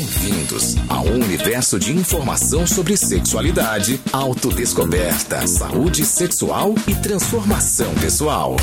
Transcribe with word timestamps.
Bem-vindos 0.00 0.76
ao 0.88 1.04
universo 1.04 1.78
de 1.78 1.92
informação 1.92 2.66
sobre 2.66 2.96
sexualidade, 2.96 4.00
autodescoberta, 4.10 5.46
saúde 5.46 6.06
sexual 6.06 6.74
e 6.88 6.94
transformação 6.94 7.94
pessoal. 7.96 8.56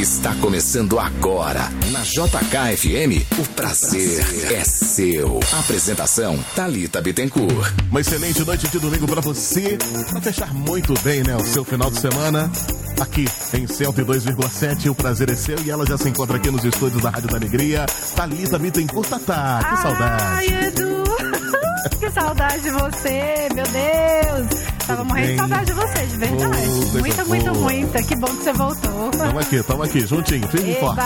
Está 0.00 0.34
começando 0.36 0.98
agora 0.98 1.60
na 1.92 2.00
JKFM. 2.00 3.22
O 3.38 3.46
prazer 3.50 4.24
é 4.50 4.64
seu. 4.64 5.38
Apresentação 5.58 6.42
Talita 6.56 7.02
Bittencourt. 7.02 7.74
Uma 7.90 8.00
excelente 8.00 8.42
noite 8.42 8.66
de 8.68 8.78
domingo 8.78 9.06
para 9.06 9.20
você, 9.20 9.76
para 10.08 10.22
fechar 10.22 10.54
muito 10.54 10.94
bem, 11.02 11.22
né, 11.22 11.36
o 11.36 11.44
seu 11.44 11.66
final 11.66 11.90
de 11.90 12.00
semana. 12.00 12.50
Aqui 12.98 13.26
em 13.52 13.66
102,7, 13.66 14.90
o 14.90 14.94
prazer 14.94 15.28
é 15.28 15.36
seu 15.36 15.60
e 15.66 15.70
ela 15.70 15.84
já 15.84 15.98
se 15.98 16.08
encontra 16.08 16.38
aqui 16.38 16.50
nos 16.50 16.64
estúdios 16.64 17.02
da 17.02 17.10
Rádio 17.10 17.28
da 17.28 17.36
Alegria. 17.36 17.84
Thalita 18.16 18.58
Bittencourt, 18.58 19.06
Tatá, 19.06 19.68
que 19.68 19.82
saudade. 19.82 20.22
Ai, 20.24 20.46
Edu! 20.68 21.04
que 22.00 22.10
saudade 22.10 22.62
de 22.62 22.70
você, 22.70 23.48
meu 23.54 23.66
Deus! 23.66 24.79
Tava 24.90 25.04
morrendo 25.04 25.28
de 25.32 25.36
saudade 25.38 25.66
de 25.66 25.72
você, 25.72 26.06
de 26.06 26.16
verdade. 26.16 26.52
Oh, 26.94 26.98
muita, 26.98 27.24
muita, 27.24 27.52
muita. 27.54 28.02
Que 28.02 28.16
bom 28.16 28.26
que 28.26 28.42
você 28.44 28.52
voltou. 28.52 29.10
Tamo 29.10 29.38
aqui, 29.38 29.62
tamo 29.62 29.82
aqui, 29.82 30.00
juntinho, 30.06 30.48
firme 30.48 30.72
e 30.72 30.74
forte. 30.80 31.00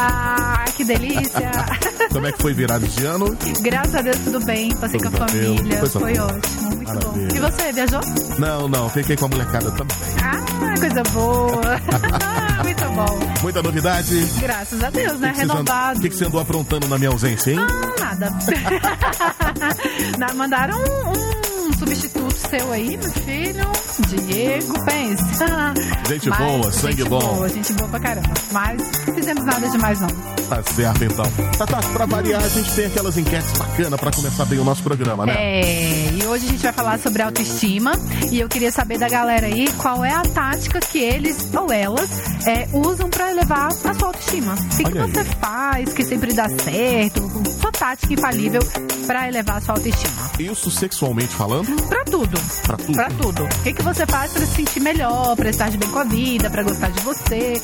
Que 0.77 0.85
delícia! 0.85 1.53
Como 2.11 2.27
é 2.27 2.33
que 2.33 2.41
foi 2.43 2.55
virado 2.55 2.87
de 2.87 3.05
ano? 3.05 3.37
Graças 3.61 3.95
a 3.95 4.03
Deus, 4.03 4.19
tudo 4.25 4.41
bem. 4.45 4.75
Passei 4.77 4.99
Tudo 5.01 5.17
com 5.17 5.25
a 5.25 5.29
família. 5.29 5.79
Coisa 5.79 6.01
Foi 6.01 6.15
boa. 6.15 6.27
ótimo, 6.27 6.77
muito 6.77 6.93
bom. 6.93 7.13
Maravilha. 7.13 7.37
E 7.37 7.41
você, 7.41 7.73
viajou? 7.73 8.01
Não, 8.39 8.69
não, 8.69 8.89
fiquei 8.89 9.17
com 9.17 9.25
a 9.25 9.29
molecada 9.29 9.71
também. 9.73 9.97
Ah, 10.23 10.79
coisa 10.81 11.03
boa! 11.13 11.81
muito 12.65 12.85
bom. 12.95 13.19
Muita 13.43 13.63
novidade. 13.63 14.27
Graças 14.41 14.83
a 14.83 14.91
Deus, 14.91 15.19
né? 15.21 15.29
Que 15.29 15.35
que 15.35 15.39
você 15.39 15.45
andou- 15.45 15.57
Renovado. 15.57 15.99
O 15.99 16.03
que, 16.03 16.09
que 16.09 16.17
você 16.17 16.25
andou 16.25 16.41
aprontando 16.41 16.89
na 16.89 16.99
minha 16.99 17.11
ausência, 17.11 17.51
hein? 17.53 17.59
Ah, 17.61 18.01
nada. 18.05 18.33
Na- 20.19 20.35
Mandaram 20.35 20.79
um, 20.79 21.11
um 21.54 21.54
substituto 21.79 22.35
seu 22.35 22.73
aí, 22.73 22.97
meu 22.97 23.11
filho. 23.13 23.65
Diego, 24.27 24.85
pensa. 24.85 25.75
Gente 26.09 26.31
boa, 26.31 26.73
sangue 26.73 26.97
gente 26.97 27.09
bom. 27.09 27.19
Boa, 27.19 27.49
gente 27.49 27.73
boa 27.75 27.89
pra 27.89 28.01
caramba. 28.01 28.35
Mas 28.53 28.83
não 29.07 29.15
fizemos 29.15 29.45
nada 29.45 29.69
demais, 29.69 30.01
não. 30.01 30.09
Tá 30.49 30.63
certo, 30.63 31.05
então. 31.05 31.25
Tatá, 31.57 31.81
pra 31.93 32.07
variar, 32.07 32.43
a 32.43 32.49
gente 32.49 32.71
tem 32.75 32.87
aquelas 32.87 33.17
enquetes 33.17 33.53
bacanas 33.53 34.01
pra 34.01 34.11
começar 34.11 34.45
bem 34.45 34.59
o 34.59 34.65
nosso 34.65 34.83
programa, 34.83 35.25
né? 35.27 35.35
É, 35.37 36.11
e 36.13 36.27
hoje 36.27 36.47
a 36.47 36.51
gente 36.51 36.63
vai 36.63 36.73
falar 36.73 36.99
sobre 36.99 37.23
autoestima. 37.23 37.93
E 38.31 38.41
eu 38.41 38.49
queria 38.49 38.71
saber 38.73 38.99
da 38.99 39.09
galera 39.09 39.47
aí 39.47 39.71
qual 39.79 40.05
é 40.05 40.13
a 40.13 40.23
tática 40.23 40.81
que 40.81 40.99
eles 40.99 41.49
ou 41.55 41.73
elas 41.73 42.11
é, 42.47 42.69
usam 42.73 43.09
pra 43.09 43.31
elevar 43.31 43.69
a 43.69 43.71
sua 43.71 44.07
autoestima. 44.09 44.55
O 44.55 44.77
que, 44.77 44.85
que 44.85 44.99
Olha 44.99 45.05
aí. 45.05 45.13
você 45.13 45.25
faz 45.25 45.93
que 45.93 46.05
sempre 46.05 46.33
dá 46.33 46.49
certo? 46.49 47.31
Sua 47.61 47.73
tática 47.73 48.13
infalível 48.13 48.61
pra 49.07 49.29
elevar 49.29 49.57
a 49.57 49.61
sua 49.61 49.75
autoestima. 49.75 50.31
Isso 50.39 50.71
sexualmente 50.71 51.35
falando? 51.35 51.64
Pra 51.89 52.05
tudo. 52.05 52.41
Pra 52.67 52.77
tudo. 52.77 52.93
Pra 52.93 53.09
tudo. 53.11 53.45
O 53.45 53.63
que, 53.63 53.73
que 53.73 53.83
você 53.83 54.07
faz 54.07 54.33
pra 54.33 54.47
se 54.47 54.55
sentir 54.55 54.81
melhor, 54.81 55.35
pra 55.37 55.51
estar 55.51 55.71
de 55.71 55.77
bem 55.79 55.91
com 55.91 55.99
a 55.99 56.05
vida, 56.05 56.51
pra 56.51 56.63
gostar 56.63 56.91
de 56.91 57.01
você? 57.03 57.55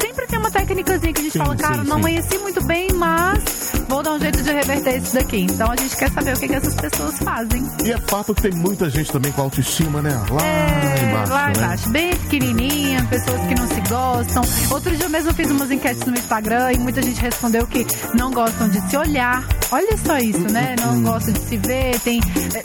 Sempre 0.00 0.26
tem 0.26 0.38
uma 0.38 0.50
técnicazinha 0.50 1.12
que 1.12 1.20
a 1.20 1.24
gente 1.24 1.32
Sim, 1.32 1.38
fala, 1.38 1.56
cara, 1.56 1.74
sim, 1.82 1.88
não 1.88 1.96
sim. 1.96 2.00
amanheci 2.00 2.38
muito 2.38 2.64
bem, 2.64 2.88
mas 2.94 3.72
vou 3.88 4.02
dar 4.02 4.12
um 4.14 4.18
jeito 4.20 4.42
de 4.42 4.50
reverter 4.52 4.96
isso 4.98 5.14
daqui. 5.14 5.40
Então 5.50 5.70
a 5.70 5.76
gente 5.76 5.96
quer 5.96 6.10
saber 6.10 6.34
o 6.36 6.40
que, 6.40 6.48
que 6.48 6.54
essas 6.54 6.74
pessoas 6.74 7.18
fazem. 7.18 7.62
E 7.84 7.92
é 7.92 7.98
fato 7.98 8.34
que 8.34 8.42
tem 8.42 8.52
muita 8.52 8.88
gente 8.90 9.10
também 9.12 9.30
com 9.32 9.42
autoestima, 9.42 10.02
né? 10.02 10.10
Lá 10.30 10.42
É, 10.44 11.08
embaixo, 11.10 11.32
lá 11.32 11.46
né? 11.48 11.52
embaixo, 11.56 11.88
bem 11.90 12.16
pequenininha, 12.16 13.06
pessoas 13.08 13.40
que 13.46 13.54
não 13.54 13.68
se 13.68 13.80
gostam. 13.88 14.42
Outro 14.70 14.96
dia 14.96 15.06
eu 15.06 15.10
mesmo 15.10 15.32
fiz 15.34 15.50
umas 15.50 15.70
enquetes 15.70 16.04
no 16.06 16.14
Instagram 16.14 16.72
e 16.72 16.78
muita 16.78 17.02
gente 17.02 17.20
respondeu 17.20 17.66
que 17.66 17.86
não 18.14 18.30
gostam 18.32 18.68
de 18.68 18.80
se 18.88 18.96
olhar. 18.96 19.44
Olha 19.72 19.96
só 19.96 20.18
isso, 20.18 20.52
né? 20.52 20.76
Não 20.80 20.92
Hum. 20.96 21.02
gostam 21.02 21.32
de 21.32 21.40
se 21.40 21.56
ver, 21.56 21.98
tem 22.00 22.20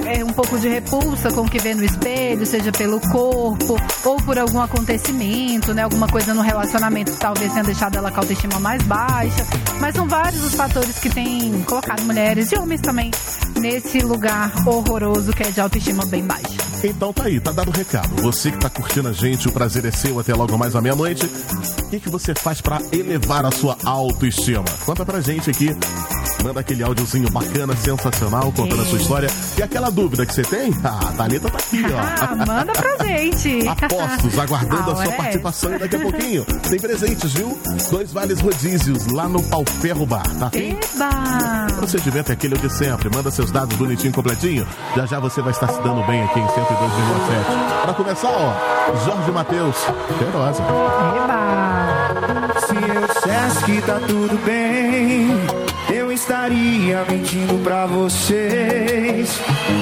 é, 0.05 0.19
é, 0.19 0.25
um 0.25 0.33
pouco 0.33 0.59
de 0.59 0.67
repulsa 0.67 1.31
com 1.31 1.41
o 1.41 1.49
que 1.49 1.57
vê 1.57 1.73
no 1.73 1.83
espelho, 1.85 2.45
seja 2.45 2.69
pelo 2.73 2.99
corpo 2.99 3.77
ou 4.03 4.17
por 4.17 4.37
algum 4.37 4.59
acontecimento, 4.59 5.73
né? 5.73 5.83
Alguma 5.83 6.07
coisa 6.07 6.33
no 6.33 6.41
relacionamento 6.41 7.13
que 7.13 7.17
talvez 7.17 7.51
tenha 7.53 7.63
deixado 7.63 7.95
ela 7.97 8.11
com 8.11 8.17
a 8.17 8.23
autoestima 8.23 8.59
mais 8.59 8.83
baixa. 8.83 9.45
Mas 9.79 9.95
são 9.95 10.05
vários 10.07 10.43
os 10.43 10.53
fatores 10.53 10.99
que 10.99 11.09
têm 11.09 11.61
colocado 11.63 12.01
mulheres 12.03 12.51
e 12.51 12.57
homens 12.57 12.81
também 12.81 13.09
nesse 13.57 13.99
lugar 13.99 14.51
horroroso 14.67 15.31
que 15.31 15.43
é 15.43 15.49
de 15.49 15.61
autoestima 15.61 16.05
bem 16.07 16.23
baixa. 16.25 16.57
Então 16.83 17.13
tá 17.13 17.23
aí, 17.23 17.39
tá 17.39 17.51
dado 17.53 17.69
o 17.69 17.71
recado. 17.71 18.21
Você 18.21 18.51
que 18.51 18.57
tá 18.57 18.69
curtindo 18.69 19.07
a 19.07 19.13
gente, 19.13 19.47
o 19.47 19.51
prazer 19.51 19.85
é 19.85 19.91
seu 19.91 20.19
até 20.19 20.33
logo 20.35 20.57
mais 20.57 20.75
à 20.75 20.81
meia-noite. 20.81 21.25
O 21.25 21.89
que, 21.89 22.01
que 22.01 22.09
você 22.09 22.35
faz 22.35 22.59
pra 22.59 22.81
elevar 22.91 23.45
a 23.45 23.51
sua 23.51 23.77
autoestima? 23.85 24.65
Conta 24.85 25.05
pra 25.05 25.21
gente 25.21 25.49
aqui. 25.49 25.75
Manda 26.43 26.59
aquele 26.61 26.83
áudiozinho 26.83 27.29
bacana, 27.31 27.75
sensacional, 27.75 28.51
contando 28.55 28.81
a 28.81 28.85
sua 28.85 28.99
história. 28.99 29.27
E 29.57 29.63
aquela 29.63 29.89
dúvida 29.89 30.25
que 30.25 30.33
você 30.33 30.43
tem? 30.43 30.71
Ah, 30.83 30.99
a 31.09 31.11
Thalita 31.13 31.49
tá 31.49 31.57
aqui, 31.57 31.83
ó. 31.93 31.97
Ah, 32.27 32.35
manda 32.45 32.71
pra 32.73 33.05
gente. 33.05 33.67
Apostos, 33.67 34.37
aguardando 34.39 34.91
a 34.91 34.93
Ah, 34.93 34.95
sua 34.95 35.13
é? 35.13 35.17
participação 35.17 35.77
daqui 35.77 35.95
a 35.95 35.99
pouquinho. 35.99 36.45
Tem 36.69 36.79
presentes, 36.79 37.33
viu? 37.33 37.57
Dois 37.91 38.11
vales 38.11 38.39
rodízios 38.39 39.07
lá 39.07 39.27
no 39.27 39.41
Pau 39.43 39.63
Ferro 39.65 40.05
Bar, 40.05 40.23
tá? 40.39 40.49
Eba! 40.53 41.67
procedimento 41.75 42.31
é 42.31 42.33
aquele 42.33 42.57
de 42.57 42.69
sempre. 42.71 43.09
Manda 43.13 43.29
seus 43.31 43.51
dados 43.51 43.75
bonitinho, 43.77 44.13
completinho. 44.13 44.65
Já 44.95 45.05
já 45.05 45.19
você 45.19 45.41
vai 45.41 45.51
estar 45.51 45.67
se 45.67 45.81
dando 45.81 46.05
bem 46.07 46.23
aqui 46.23 46.39
em 46.39 46.45
102,7. 46.47 47.81
Pra 47.83 47.93
começar, 47.93 48.29
ó, 48.29 48.53
Jorge 49.05 49.31
Matheus, 49.31 49.75
Cheirosa. 50.17 50.63
Eba! 50.63 52.57
Se 52.67 52.75
eu 52.75 53.07
dissesse 53.07 53.63
que 53.65 53.81
tá 53.81 53.99
tudo 54.07 54.37
bem, 54.45 55.37
estaria 56.27 57.05
mentindo 57.09 57.57
pra 57.63 57.85
vocês. 57.85 59.39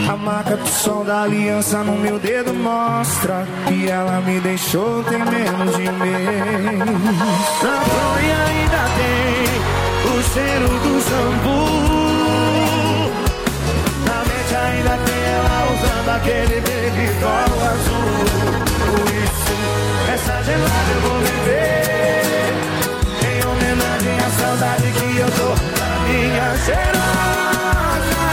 A 0.07 0.15
marca 0.15 0.55
do 0.55 0.67
sol 0.67 1.03
da 1.03 1.23
aliança 1.23 1.83
no 1.83 1.93
meu 1.93 2.19
dedo 2.19 2.53
mostra 2.53 3.47
que 3.67 3.89
ela 3.89 4.21
me 4.21 4.39
deixou 4.39 5.03
tem 5.05 5.17
menos 5.17 5.75
de 5.75 5.91
mês. 5.91 6.77
Na 7.63 7.81
fronha 7.81 8.37
ainda 8.45 8.85
tem 8.99 9.43
o 10.05 10.21
cheiro 10.33 10.67
do 10.67 11.01
shampoo. 11.01 12.35
Na 14.05 14.19
mente 14.23 14.55
ainda 14.55 14.97
tem 15.03 15.21
ela 15.33 15.65
usando 15.73 16.09
aquele 16.15 16.61
baby 16.61 17.07
azul. 17.73 18.21
Por 18.85 19.07
isso, 19.09 19.55
essa 20.13 20.43
gelada 20.43 20.91
eu 20.93 21.01
vou 21.01 21.17
beber. 21.21 22.53
Em 23.31 23.39
homenagem 23.47 24.17
à 24.19 24.29
saudade 24.29 24.87
que 24.91 25.17
eu 25.17 25.31
tô 25.31 25.74
minha 26.07 26.55
cheirosa. 26.65 28.23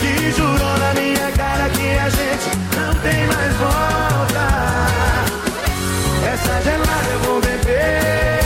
Que 0.00 0.32
jurou 0.32 0.78
na 0.78 0.94
minha 0.94 1.32
cara 1.32 1.68
que 1.70 1.88
a 1.98 2.08
gente 2.08 2.50
não 2.76 2.94
tem 3.02 3.26
mais 3.26 3.54
volta. 3.56 4.44
Essa 6.32 6.54
gelada 6.62 7.10
eu 7.12 7.18
vou 7.20 7.40
beber. 7.40 8.40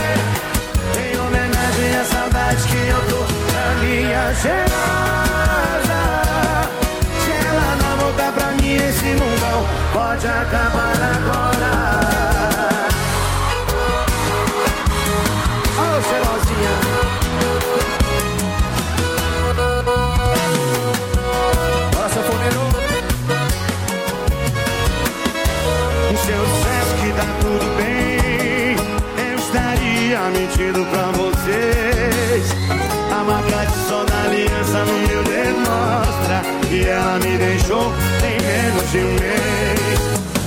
Em 0.99 1.17
homenagem 1.19 1.91
à 1.99 2.05
saudade 2.05 2.63
que 2.67 2.77
eu 2.87 3.01
tô 3.09 3.19
minha 3.81 4.33
cheirosa. 4.35 6.01
Se 7.23 7.31
ela 7.47 7.75
não 7.81 7.97
voltar 7.97 8.31
pra 8.33 8.47
mim, 8.53 8.75
esse 8.75 9.05
mundão 9.05 9.65
pode 9.93 10.27
acabar 10.27 10.78
mês. 38.97 39.99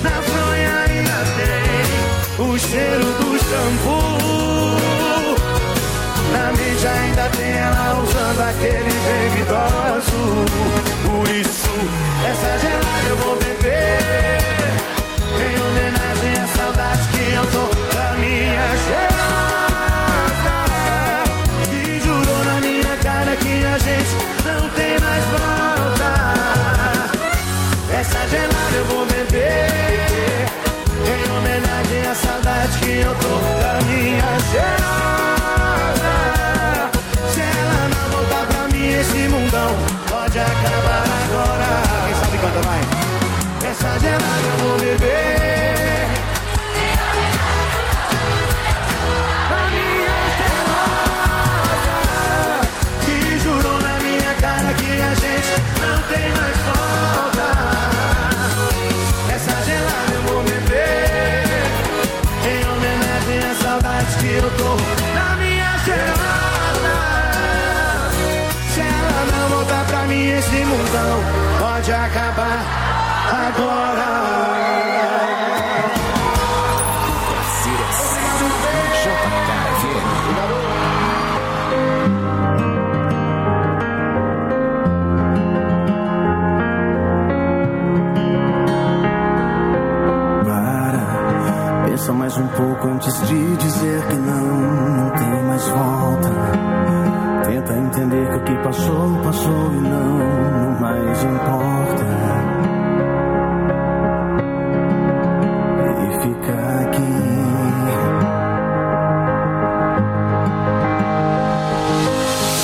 Na 0.03 0.23
fronha 0.23 0.71
ainda 0.89 1.25
tem 1.37 2.45
o 2.45 2.59
cheiro 2.59 3.05
do 3.05 3.39
shampoo. 3.39 4.77
Na 6.33 6.53
mente 6.53 6.87
ainda 6.87 7.29
tem 7.37 7.53
ela 7.53 8.03
usando 8.03 8.41
aquele 8.41 8.93
baby 9.07 9.43
azul. 9.97 10.45
Por 11.05 11.29
isso, 11.35 11.71
essa 12.27 12.59
gelada 12.59 13.09
eu 13.09 13.17
vou 13.17 13.42
acabar 71.95 72.65
agora. 73.29 73.83
Para, 90.45 91.85
pensa 91.85 92.13
mais 92.13 92.37
um 92.37 92.47
pouco 92.49 92.89
antes 92.89 93.27
de 93.29 93.57
dizer 93.57 94.07
que 94.07 94.17
não, 94.17 94.47
não 94.97 95.11
tem 95.11 95.43
mais 95.45 95.69
volta 95.69 96.72
entender 97.93 98.27
que 98.27 98.37
o 98.37 98.45
que 98.45 98.57
passou, 98.63 99.19
passou 99.23 99.73
e 99.73 99.81
não, 99.81 100.19
não 100.19 100.81
mais 100.81 101.23
importa. 101.25 102.07
Ele 105.85 106.13
fica 106.23 106.55
aqui. 106.81 107.13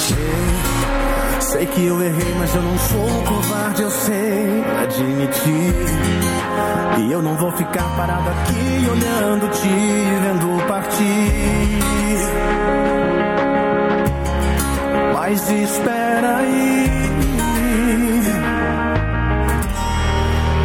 Sei, 0.06 1.40
sei 1.40 1.66
que 1.66 1.84
eu 1.84 2.02
errei, 2.02 2.34
mas 2.38 2.54
eu 2.54 2.62
não 2.62 2.78
sou 2.78 3.24
covarde, 3.24 3.82
eu 3.82 3.90
sei 3.90 4.64
admitir. 4.82 5.74
E 7.00 7.12
eu 7.12 7.22
não 7.22 7.36
vou 7.36 7.52
ficar 7.52 7.84
parado 7.96 8.30
aqui 8.30 8.88
olhando 8.90 9.48
te 9.50 9.68
vendo 9.68 10.66
partir. 10.66 12.57
Mas 15.30 15.50
espera 15.50 16.38
aí. 16.38 16.86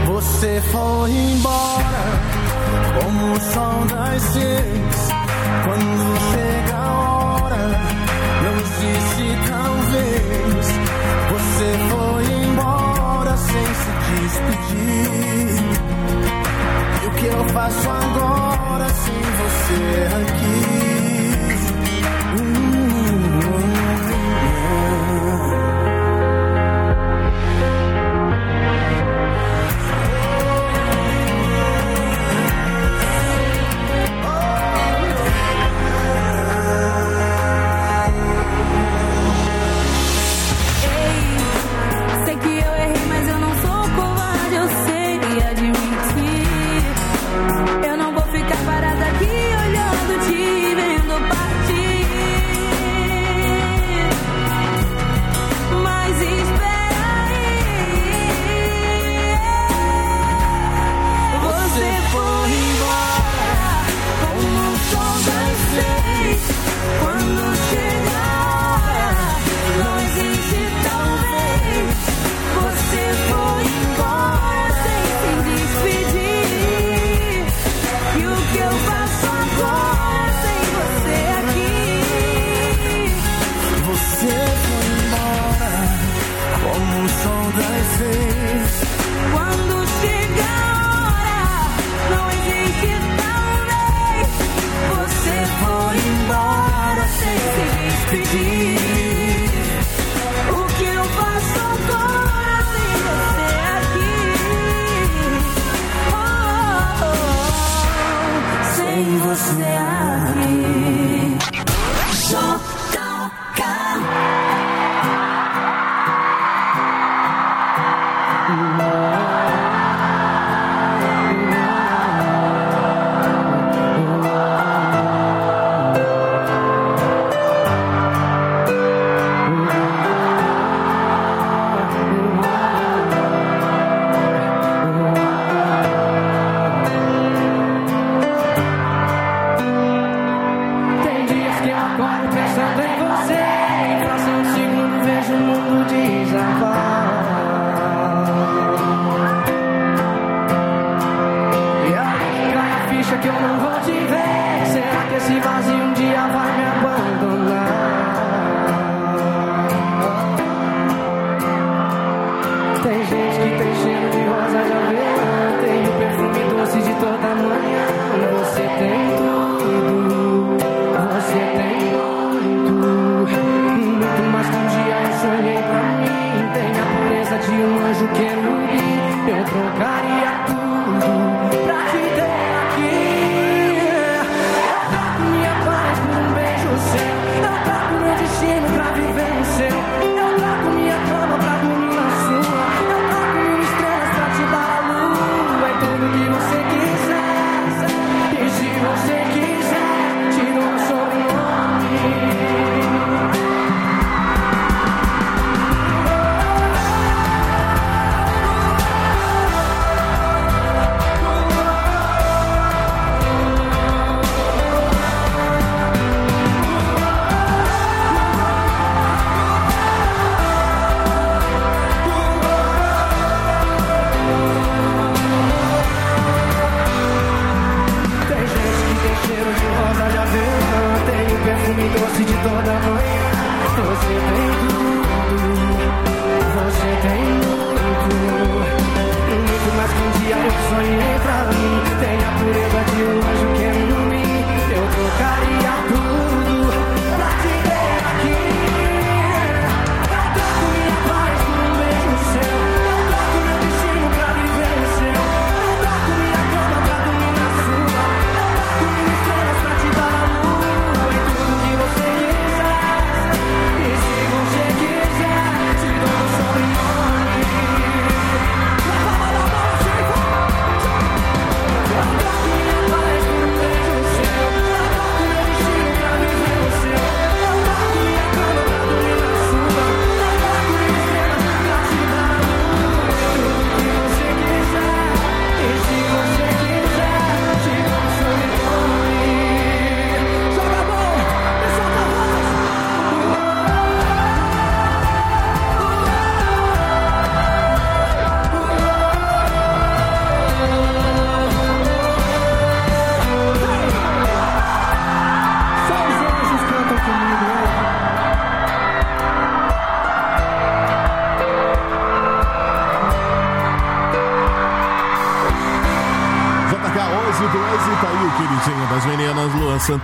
Você 0.07 0.61
foi 0.71 1.11
embora 1.11 2.05
como 2.97 3.33
o 3.33 3.39
sol 3.41 3.85
das 3.91 4.21
seis. 4.23 5.09
Quando 5.65 6.17
chega 6.31 6.75
a 6.77 6.91
hora, 6.93 7.63
não 8.41 8.55
existe 8.63 9.25
talvez. 9.49 10.65
Você 11.33 11.69
foi 11.91 12.23
embora 12.45 13.35
sem 13.35 13.67
se 13.81 13.91
despedir. 14.21 15.59
E 17.03 17.05
o 17.05 17.11
que 17.11 17.25
eu 17.25 17.43
faço 17.49 17.89
agora 17.89 18.87
sem 18.87 19.21
você 19.41 20.07
aqui? 20.23 20.92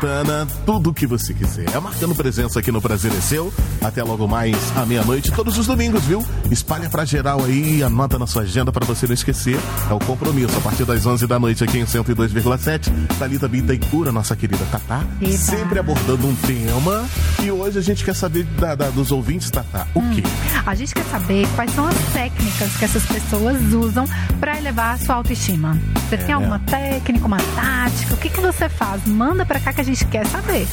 Santana. 0.03 0.47
Tudo 0.65 0.89
o 0.91 0.93
que 0.93 1.05
você 1.05 1.33
quiser. 1.33 1.65
É 1.75 1.79
marcando 1.79 2.15
presença 2.15 2.59
aqui 2.59 2.71
no 2.71 2.81
Prazer 2.81 3.11
é 3.11 3.19
Seu. 3.21 3.53
Até 3.81 4.01
logo 4.01 4.27
mais 4.27 4.55
à 4.77 4.85
meia-noite, 4.85 5.31
todos 5.31 5.57
os 5.57 5.67
domingos, 5.67 6.03
viu? 6.05 6.25
Espalha 6.49 6.89
pra 6.89 7.03
geral 7.05 7.43
aí, 7.43 7.83
anota 7.83 8.17
na 8.17 8.25
sua 8.25 8.43
agenda 8.43 8.71
pra 8.71 8.85
você 8.85 9.05
não 9.05 9.13
esquecer. 9.13 9.59
É 9.89 9.93
o 9.93 9.99
compromisso 9.99 10.57
a 10.57 10.61
partir 10.61 10.85
das 10.85 11.05
11 11.05 11.27
da 11.27 11.37
noite 11.37 11.63
aqui 11.63 11.79
em 11.79 11.85
102,7. 11.85 12.89
Thalita 13.19 13.47
Bittencourt, 13.47 14.11
nossa 14.11 14.35
querida 14.35 14.63
Tatá, 14.71 15.03
Eba. 15.21 15.37
sempre 15.37 15.79
abordando 15.79 16.27
um 16.27 16.35
tema. 16.35 17.05
E 17.43 17.51
hoje 17.51 17.77
a 17.77 17.81
gente 17.81 18.03
quer 18.03 18.15
saber 18.15 18.43
da- 18.59 18.75
da- 18.75 18.89
dos 18.89 19.11
ouvintes, 19.11 19.49
Tatá, 19.49 19.85
o 19.93 20.01
quê? 20.11 20.23
A 20.65 20.75
gente 20.75 20.93
quer 20.93 21.05
saber 21.05 21.47
quais 21.55 21.71
são 21.73 21.85
as 21.87 21.95
técnicas 22.13 22.75
que 22.77 22.85
essas 22.85 23.05
pessoas 23.05 23.61
usam 23.73 24.05
para 24.39 24.57
elevar 24.57 24.95
a 24.95 24.97
sua 24.97 25.15
autoestima. 25.15 25.77
Você 26.09 26.17
tem 26.17 26.27
né? 26.29 26.33
alguma 26.33 26.57
técnica, 26.57 27.27
uma 27.27 27.37
tática? 27.37 28.15
O 28.15 28.17
que, 28.17 28.29
que 28.31 28.41
você 28.41 28.67
faz? 28.67 29.05
Manda 29.05 29.45
pra 29.45 29.59
cá 29.59 29.71
que 29.71 29.81
a 29.81 29.83
gente 29.83 30.03
quer 30.07 30.25
saber. 30.25 30.67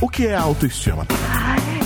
O 0.00 0.08
que 0.08 0.26
é 0.26 0.34
autoestima? 0.34 1.06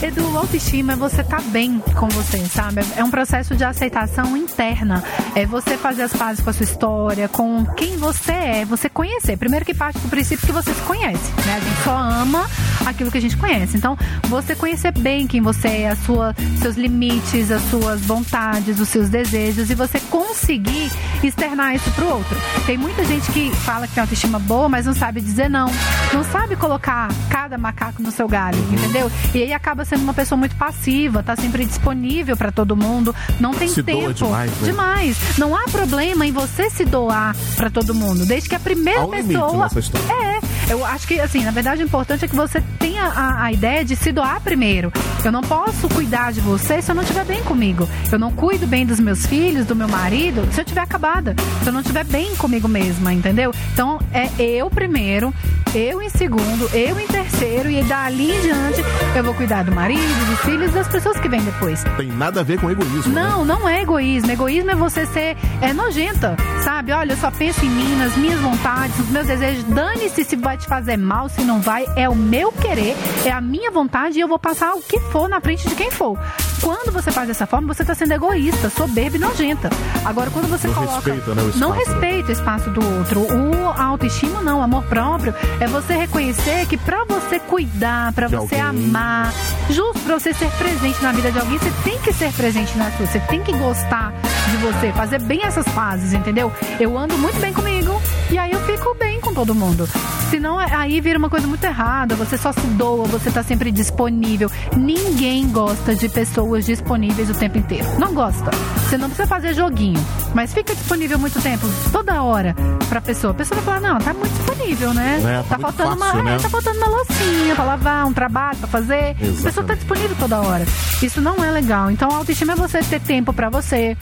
Edu, 0.01 0.39
autoestima 0.39 0.93
é 0.93 0.97
você 0.97 1.23
estar 1.23 1.43
bem 1.43 1.81
com 1.99 2.07
você, 2.07 2.39
sabe? 2.47 2.83
É 2.97 3.03
um 3.03 3.11
processo 3.11 3.57
de 3.57 3.65
aceitação 3.65 4.37
interna. 4.54 5.02
É 5.34 5.44
você 5.44 5.76
fazer 5.76 6.02
as 6.02 6.12
pazes 6.12 6.42
com 6.42 6.50
a 6.50 6.52
sua 6.52 6.64
história, 6.64 7.28
com 7.28 7.66
quem 7.76 7.96
você 7.96 8.32
é, 8.32 8.64
você 8.64 8.88
conhecer. 8.88 9.37
Primeiro 9.37 9.64
que 9.64 9.75
parte 9.75 9.99
do 9.99 10.08
princípio 10.08 10.46
que 10.46 10.52
você 10.52 10.73
se 10.73 10.80
conhece, 10.82 11.32
né? 11.44 11.56
A 11.56 11.61
gente 11.61 11.82
só 11.82 11.96
ama 11.96 12.49
aquilo 12.87 13.11
que 13.11 13.18
a 13.18 13.20
gente 13.20 13.37
conhece. 13.37 13.76
Então, 13.76 13.99
você 14.28 14.54
conhecer 14.54 14.92
bem 14.92 15.26
quem 15.26 15.40
você 15.40 15.68
é, 15.68 15.90
a 15.90 15.96
sua, 15.96 16.34
seus 16.61 16.76
limites, 16.76 17.50
as 17.50 17.62
suas 17.62 18.00
vontades, 18.02 18.78
os 18.78 18.88
seus 18.88 19.08
desejos 19.08 19.70
e 19.70 19.75
você 19.75 19.99
conseguir 20.11 20.90
externar 21.23 21.75
isso 21.75 21.90
pro 21.92 22.06
outro. 22.08 22.37
Tem 22.66 22.78
muita 22.78 23.04
gente 23.04 23.30
que 23.32 23.50
fala 23.56 23.88
que 23.88 23.94
tem 23.94 24.02
autoestima 24.02 24.38
boa, 24.38 24.68
mas 24.68 24.87
não 24.87 24.94
sabe 24.94 25.20
dizer 25.20 25.50
não. 25.50 25.70
Não 26.12 26.23
sabe 26.25 26.54
colocar 26.54 27.08
cada 27.28 27.58
macaco 27.58 28.00
no 28.02 28.12
seu 28.12 28.28
galho, 28.28 28.58
entendeu? 28.70 29.11
E 29.34 29.42
aí 29.42 29.52
acaba 29.52 29.84
sendo 29.84 30.02
uma 30.02 30.14
pessoa 30.14 30.38
muito 30.38 30.54
passiva, 30.56 31.23
tá 31.23 31.34
sempre 31.34 31.64
disponível 31.64 32.37
pra 32.37 32.52
todo 32.52 32.76
mundo, 32.76 33.14
não 33.40 33.52
tem 33.52 33.68
Se 33.68 33.82
tempo. 33.82 34.14
Demais, 34.47 34.61
né? 34.61 34.67
Demais. 34.67 35.39
Não 35.39 35.57
há 35.57 35.65
problema 35.65 36.27
em 36.27 36.33
você 36.33 36.71
se 36.71 36.85
doar 36.85 37.37
pra 37.57 37.71
todo 37.71 37.95
mundo, 37.95 38.27
desde 38.27 38.49
que 38.49 38.55
a 38.55 38.61
primeira 38.61 39.05
um 39.05 39.11
pessoa 39.11 39.69
é, 40.11 40.73
eu 40.73 40.85
acho 40.85 41.07
que, 41.07 41.21
assim, 41.21 41.45
na 41.45 41.51
verdade, 41.51 41.83
o 41.83 41.85
importante 41.85 42.25
é 42.25 42.29
que 42.29 42.37
você 42.37 42.63
tenha 42.79 42.94
a, 43.06 43.42
a 43.44 43.52
ideia 43.52 43.84
de 43.84 43.96
se 43.96 44.12
doar 44.12 44.40
primeiro. 44.40 44.92
Eu 45.25 45.32
não 45.32 45.40
posso 45.42 45.88
cuidar 45.88 46.32
de 46.32 46.40
você 46.40 46.82
se 46.82 46.90
eu 46.90 46.94
não 46.94 47.02
estiver 47.02 47.25
bem 47.25 47.42
comigo. 47.44 47.88
Eu 48.12 48.18
não 48.18 48.30
cuido 48.32 48.66
bem 48.66 48.84
dos 48.84 49.00
meus 49.00 49.25
filhos, 49.26 49.66
do 49.66 49.75
meu 49.75 49.88
marido, 49.88 50.46
se 50.52 50.61
eu 50.61 50.62
estiver 50.62 50.82
acabada. 50.82 51.34
Se 51.62 51.68
eu 51.68 51.73
não 51.73 51.80
estiver 51.80 52.04
bem 52.04 52.34
comigo 52.37 52.68
mesma, 52.68 53.12
entendeu? 53.12 53.52
Então, 53.73 53.99
é 54.12 54.28
eu 54.38 54.68
primeiro, 54.68 55.32
eu 55.75 56.02
em 56.02 56.08
segundo, 56.11 56.68
eu 56.75 56.99
em 57.00 57.06
terceiro, 57.06 57.70
e 57.70 57.82
dali 57.82 58.30
em 58.30 58.40
diante 58.42 58.82
eu 59.16 59.25
vou 59.25 59.34
cuidar 59.34 59.62
do 59.64 59.73
marido, 59.73 60.26
dos 60.30 60.40
filhos 60.40 60.70
e 60.70 60.75
das 60.75 60.88
pessoas 60.88 61.18
que 61.18 61.28
vêm 61.28 61.40
depois. 61.40 61.82
Tem 61.96 62.08
nada 62.08 62.40
a 62.40 62.42
ver 62.42 62.61
com 62.61 62.70
egoísmo. 62.70 63.12
né? 63.12 63.23
Não, 63.23 63.44
não 63.44 63.68
é 63.68 63.80
egoísmo. 63.82 64.30
Egoísmo 64.30 64.70
é 64.70 64.75
você 64.75 65.06
ser 65.06 65.37
é 65.61 65.73
nojenta, 65.73 66.37
sabe? 66.62 66.92
Olha, 66.92 67.12
eu 67.12 67.16
só 67.16 67.30
penso 67.30 67.64
em 67.64 67.68
mim, 67.70 67.96
nas 67.96 68.16
minhas 68.16 68.40
vontades, 68.40 68.96
nos 68.99 69.08
meus 69.08 69.26
desejos. 69.26 69.64
Dane-se 69.64 70.25
se 70.25 70.37
vai 70.37 70.56
te 70.58 70.66
fazer 70.66 70.96
mal, 70.96 71.28
se 71.28 71.42
não 71.42 71.61
vai. 71.61 71.87
É 71.96 72.08
o 72.08 72.14
meu 72.14 72.52
querer, 72.52 72.94
é 73.25 73.31
a 73.31 73.41
minha 73.41 73.71
vontade 73.71 74.19
e 74.19 74.21
eu 74.21 74.29
vou 74.29 74.39
passar 74.39 74.75
o 74.75 74.83
que 74.83 74.99
for 75.01 75.29
na 75.29 75.41
frente 75.41 75.69
de 75.69 75.75
quem 75.75 75.91
for. 75.91 76.19
Quando 76.61 76.91
você 76.93 77.11
faz 77.13 77.29
dessa 77.29 77.47
forma, 77.47 77.73
você 77.75 77.85
tá 77.85 77.95
sendo 77.95 78.13
egoísta, 78.13 78.71
soberba 78.71 79.17
e 79.17 79.21
nojenta. 79.21 79.69
Agora, 80.05 80.31
quando 80.31 80.49
você 80.49 80.67
Não 80.67 80.75
coloca. 80.75 80.95
respeita, 80.95 81.35
né, 81.35 81.43
o 81.43 81.59
não 81.59 81.75
espaço. 81.77 81.91
respeita 81.93 82.29
o 82.29 82.33
espaço 82.33 82.71
do 82.71 82.99
outro. 82.99 83.21
O 83.21 83.69
a 83.69 83.85
autoestima 83.85 84.41
não, 84.41 84.61
o 84.61 84.63
amor 84.63 84.83
próprio 84.85 85.35
é 85.61 85.67
você 85.67 85.95
reconhecer 85.95 86.67
que 86.67 86.77
pra 86.79 87.05
você 87.05 87.39
cuidar, 87.39 88.13
De 88.13 88.23
você 88.37 88.55
alguém. 88.59 88.61
amar, 88.61 89.33
justo 89.69 89.99
pra 90.01 90.19
você 90.19 90.33
ser 90.33 90.49
presente 90.53 91.03
na 91.03 91.13
vida 91.13 91.31
de 91.33 91.39
alguém, 91.39 91.59
você 91.59 91.73
tem 91.83 91.99
que 91.99 92.13
ser 92.15 92.33
presente 92.33 92.79
na 92.79 92.91
sua, 92.93 93.07
você 93.07 93.21
tem 93.21 93.43
que 93.43 93.53
gostar 93.53 94.13
de 94.51 94.57
você, 94.59 94.93
fazer 94.93 95.21
bem 95.21 95.45
essas 95.45 95.67
fases, 95.69 96.13
entendeu? 96.15 96.51
Eu 96.81 96.97
ando 96.97 97.17
muito 97.19 97.39
bem 97.41 97.53
comigo 97.53 98.01
e 98.31 98.39
aí 98.39 98.53
eu 98.53 98.61
fico 98.61 98.95
bem 98.95 99.13
com 99.25 99.33
todo 99.35 99.54
mundo. 99.54 99.88
Senão 100.31 100.61
é- 100.61 100.75
aí 100.75 101.00
vira 101.00 101.19
uma 101.19 101.31
coisa 101.31 101.47
muito 101.47 101.62
errada, 101.64 102.14
você 102.14 102.37
só 102.37 102.52
se 102.52 102.61
doa, 102.61 103.04
você 103.07 103.31
tá 103.31 103.43
sempre 103.43 103.71
disponível. 103.73 104.50
Ninguém 104.76 105.49
gosta 105.49 105.95
de 105.95 106.09
pessoas 106.09 106.66
disponíveis 106.66 107.31
o 107.31 107.35
tempo 107.35 107.59
inteiro. 107.59 107.87
Não 107.99 108.12
gosta. 108.14 108.50
Você 108.88 108.99
não 108.99 109.09
precisa 109.09 109.26
fazer 109.28 109.54
joguinho, 109.54 110.04
mas 110.35 110.52
fica 110.52 110.75
disponível 110.75 111.19
muito 111.19 111.40
tempo, 111.40 111.66
toda 111.90 112.23
hora, 112.23 112.54
pra 112.88 113.00
pessoa. 113.00 113.31
A 113.33 113.35
pessoa 113.35 113.61
vai 113.61 113.75
falar, 113.81 113.88
não, 113.93 113.99
tá 113.99 114.12
muito 114.12 114.33
disponível, 114.33 114.93
né? 114.95 115.21
É, 115.25 115.43
tá 115.49 115.57
tá, 115.57 115.59
faltando 115.59 115.97
fácil, 115.97 116.14
uma, 116.21 116.23
né? 116.31 116.37
é, 116.37 116.38
tá 116.38 116.49
faltando 116.49 116.78
uma 116.78 116.88
loucinha 116.88 117.54
pra 117.54 117.64
lavar, 117.64 118.07
um 118.07 118.12
trabalho 118.12 118.59
pra 118.59 118.69
fazer. 118.69 119.11
A 119.11 119.14
pessoa 119.14 119.33
tá 119.35 119.49
Exatamente. 119.49 119.78
disponível 119.78 120.16
toda 120.19 120.40
hora. 120.40 120.64
Isso 121.02 121.21
não 121.21 121.43
é 121.45 121.50
legal. 121.50 121.90
Então, 121.90 122.11
a 122.11 122.16
autoestima 122.16 122.52
é 122.52 122.57
você 122.57 122.81
ter 122.83 123.00
tempo 123.00 123.33
pra 123.33 123.49
você. 123.49 123.97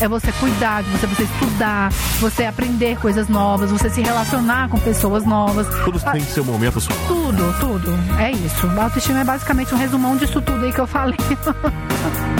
É 0.00 0.06
você 0.08 0.30
cuidar 0.32 0.82
de 0.82 0.90
você, 0.90 1.06
você 1.06 1.22
estudar, 1.22 1.90
você 2.20 2.44
aprender 2.44 2.98
coisas 2.98 3.28
novas, 3.28 3.70
você 3.70 3.88
se 3.88 4.02
relacionar 4.02 4.68
com 4.68 4.78
pessoas 4.78 5.24
novas. 5.24 5.66
Tudo 5.84 5.98
tem 5.98 6.20
seu 6.20 6.44
momento 6.44 6.80
só. 6.80 6.92
Tudo, 7.06 7.54
tudo. 7.60 7.90
É 8.18 8.30
isso. 8.30 8.66
A 8.66 8.84
autoestima 8.84 9.20
é 9.20 9.24
basicamente 9.24 9.74
um 9.74 9.78
resumão 9.78 10.16
disso 10.16 10.40
tudo 10.42 10.64
aí 10.64 10.72
que 10.72 10.80
eu 10.80 10.86
falei. 10.86 11.16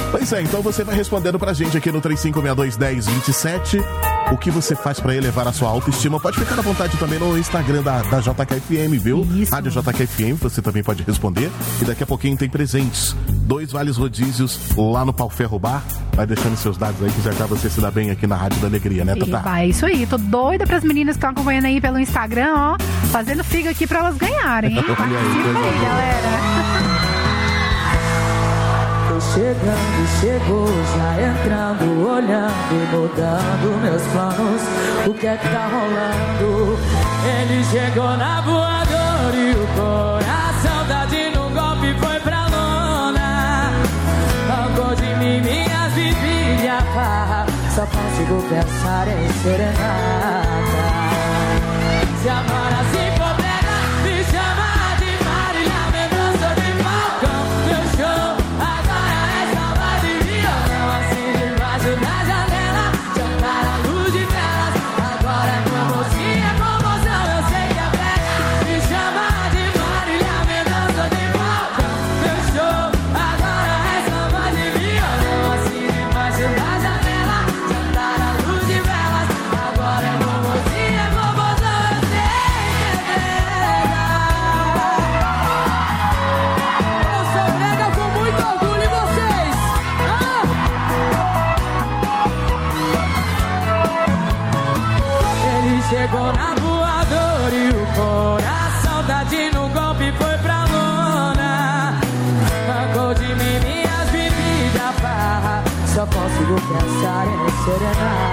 Pois 0.08 0.32
é, 0.32 0.40
então 0.40 0.62
você 0.62 0.84
vai 0.84 0.94
respondendo 0.94 1.38
pra 1.38 1.52
gente 1.52 1.76
aqui 1.76 1.90
no 1.90 2.00
35621027 2.00 3.82
o 4.32 4.36
que 4.36 4.50
você 4.50 4.74
faz 4.74 4.98
pra 5.00 5.14
elevar 5.14 5.46
a 5.46 5.52
sua 5.52 5.68
autoestima. 5.68 6.18
Pode 6.18 6.38
ficar 6.38 6.58
à 6.58 6.62
vontade 6.62 6.96
também 6.96 7.18
no 7.18 7.38
Instagram 7.38 7.82
da, 7.82 8.02
da 8.02 8.20
JKFM, 8.20 8.98
viu? 9.00 9.26
Isso. 9.34 9.52
Rádio 9.54 9.70
JKFM, 9.70 10.34
você 10.40 10.60
também 10.60 10.82
pode 10.82 11.02
responder. 11.02 11.50
E 11.80 11.84
daqui 11.84 12.02
a 12.02 12.06
pouquinho 12.06 12.36
tem 12.36 12.48
presentes. 12.48 13.14
Dois 13.28 13.70
vales 13.72 13.96
rodízios 13.96 14.58
lá 14.76 15.04
no 15.04 15.12
Pau 15.12 15.30
Ferro 15.30 15.58
Bar. 15.58 15.82
Vai 16.14 16.26
deixando 16.26 16.56
seus 16.56 16.76
dados 16.76 17.02
aí 17.02 17.10
que 17.10 17.20
já 17.22 17.30
já 17.32 17.46
você 17.46 17.68
se 17.68 17.80
dá 17.80 17.90
bem 17.90 18.10
aqui 18.10 18.26
na 18.26 18.36
Rádio 18.36 18.58
da 18.60 18.66
Alegria, 18.66 19.04
né, 19.04 19.14
E 19.16 19.20
Tatá? 19.20 19.38
vai, 19.48 19.64
é 19.66 19.68
isso 19.68 19.84
aí. 19.86 20.06
Tô 20.06 20.16
doida 20.16 20.66
pras 20.66 20.82
meninas 20.82 21.14
que 21.14 21.18
estão 21.18 21.30
acompanhando 21.30 21.66
aí 21.66 21.80
pelo 21.80 21.98
Instagram, 21.98 22.54
ó. 22.56 22.76
Fazendo 23.12 23.44
figa 23.44 23.70
aqui 23.70 23.86
pra 23.86 23.98
elas 24.00 24.16
ganharem, 24.16 24.76
hein? 24.76 24.82
Participa 24.96 25.58
aí, 25.58 25.78
galera. 25.84 26.65
Chegando, 29.36 30.08
chegou, 30.18 30.66
já 30.96 31.12
entrando, 31.20 32.08
olhando 32.08 32.72
e 32.72 32.96
mudando 32.96 33.82
meus 33.82 34.02
planos. 34.04 34.62
O 35.06 35.12
que 35.12 35.26
é 35.26 35.36
que 35.36 35.48
tá 35.50 35.68
rolando? 35.68 36.78
Ele 37.22 37.62
chegou 37.64 38.16
na 38.16 38.40
voadora 38.40 39.36
e 39.36 39.52
o 39.52 39.66
coração 39.76 40.88
da 40.88 41.04
de 41.04 41.36
num 41.36 41.52
golpe 41.52 41.94
foi 42.00 42.18
pra 42.20 42.46
lona. 42.46 43.72
Arrancou 44.48 44.94
de 44.94 45.14
mim 45.16 45.42
minhas 45.42 45.92
a 46.70 46.80
farra. 46.94 47.46
Só 47.74 47.84
consigo 47.84 48.42
pensar 48.48 49.06
em 49.06 49.28
serenata. 49.42 50.96
Se 52.22 52.28
amar 52.30 52.72
assim 52.72 53.05
pensar 107.66 108.25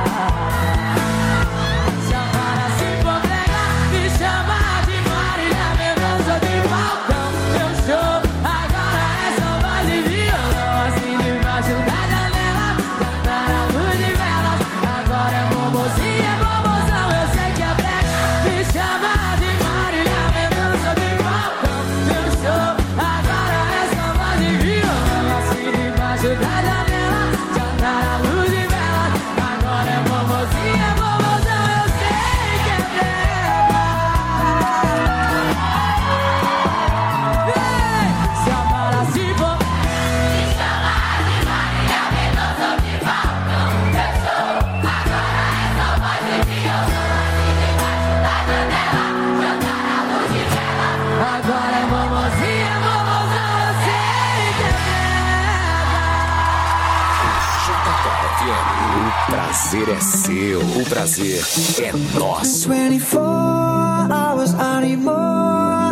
prazer 59.83 59.89
é 59.89 60.00
seu, 60.00 60.59
o 60.61 60.85
prazer 60.85 61.43
é 61.81 62.17
nosso. 62.17 62.69
24 62.69 64.13
hours, 64.13 64.53
I 64.53 64.98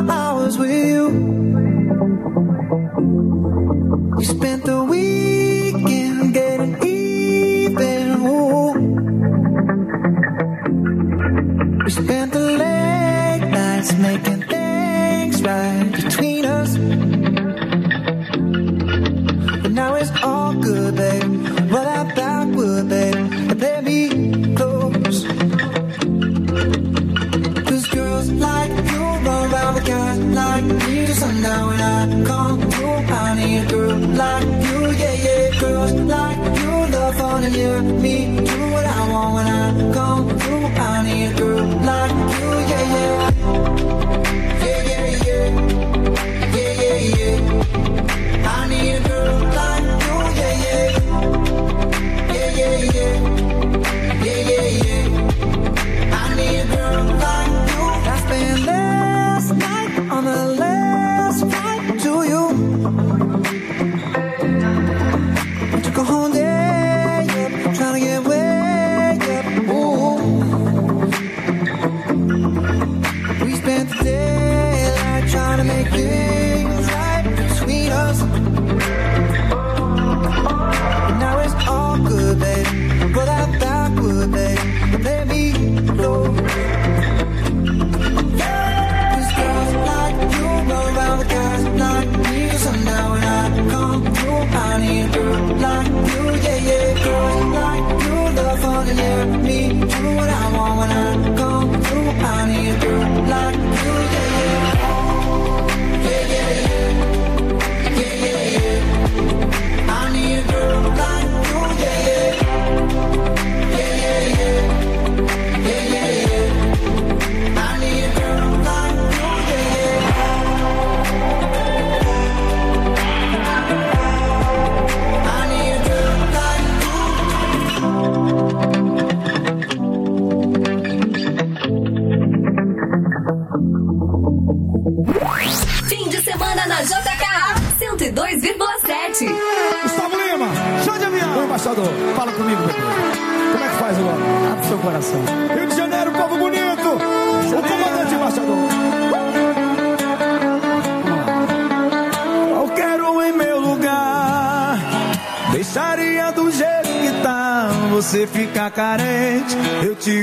hours 0.10 0.58
with 0.58 0.72
you. 0.72 1.10
You 4.18 4.26
spent 4.26 4.64
the 4.64 4.82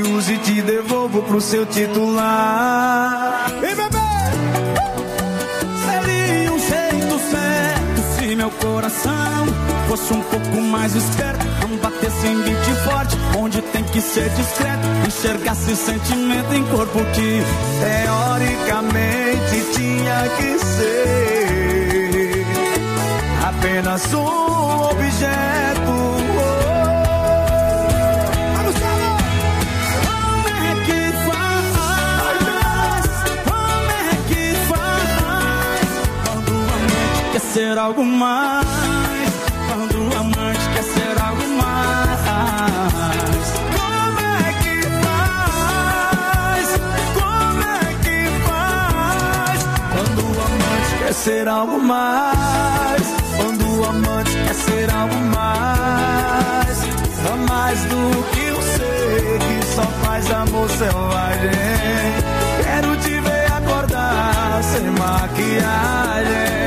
e 0.09 0.39
te 0.39 0.63
devolvo 0.63 1.23
pro 1.23 1.39
seu 1.39 1.67
titular. 1.67 3.47
E 3.59 3.75
bebê! 3.75 3.99
Seria 5.85 6.53
um 6.53 6.59
jeito 6.59 7.19
certo 7.31 8.03
se 8.17 8.35
meu 8.35 8.51
coração 8.51 9.47
fosse 9.87 10.13
um 10.15 10.23
pouco 10.23 10.63
mais 10.63 10.95
esperto. 10.95 11.47
Não 11.61 11.77
batesse 11.77 12.27
em 12.27 12.41
beat 12.41 12.65
forte, 12.85 13.19
onde 13.37 13.61
tem 13.61 13.85
que 13.85 14.01
ser 14.01 14.31
discreto. 14.31 14.89
Enxergasse 15.07 15.77
sentimento 15.77 16.55
em 16.55 16.65
corpo 16.67 17.05
que 17.13 17.43
teoricamente 17.79 19.63
tinha 19.75 20.29
que 20.39 20.59
ser 20.59 21.19
apenas 23.47 24.15
um 24.15 24.25
objeto 24.91 25.78
ser 37.59 37.77
algo 37.77 38.05
mais. 38.05 38.69
Quando 39.67 39.97
o 39.99 40.17
amante 40.17 40.65
quer 40.75 40.85
ser 40.85 41.21
algo 41.21 41.43
mais. 41.61 42.21
Como 43.77 44.21
é 44.21 44.53
que 44.63 44.77
faz? 45.03 46.69
Como 47.19 47.63
é 47.63 47.85
que 48.05 48.19
faz? 48.47 49.59
Quando 49.93 50.21
o 50.23 50.35
amante 50.47 50.93
quer 51.01 51.15
ser 51.15 51.49
algo 51.49 51.83
mais. 51.83 53.07
Quando 53.37 53.63
o 53.77 53.85
amante 53.87 54.37
quer 54.47 54.55
ser 54.55 54.89
algo 54.95 55.19
mais. 55.35 56.79
a 57.33 57.37
mais 57.51 57.81
do 57.91 58.23
que 58.33 58.45
eu 58.55 58.63
sei 58.63 59.39
que 59.41 59.67
só 59.75 59.87
faz 60.05 60.31
amor 60.31 60.69
selvagem. 60.71 61.51
Quero 62.63 62.97
te 62.99 63.19
ver 63.19 63.38
sem 64.63 64.91
maquiagem. 64.91 66.49
Tá. 66.49 66.59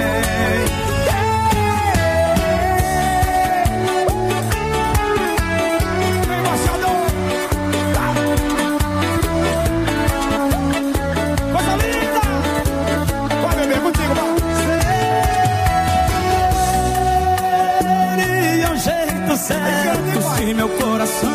É 19.31 19.35
certo 19.37 20.35
Se 20.35 20.53
meu 20.53 20.67
coração 20.67 21.29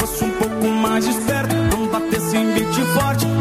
fosse 0.00 0.24
um 0.24 0.30
pouco 0.30 0.66
mais 0.68 1.06
esperto 1.06 1.54
Não 1.54 1.86
batesse 1.86 2.36
em 2.36 2.52
beat 2.52 2.74
forte 2.94 3.31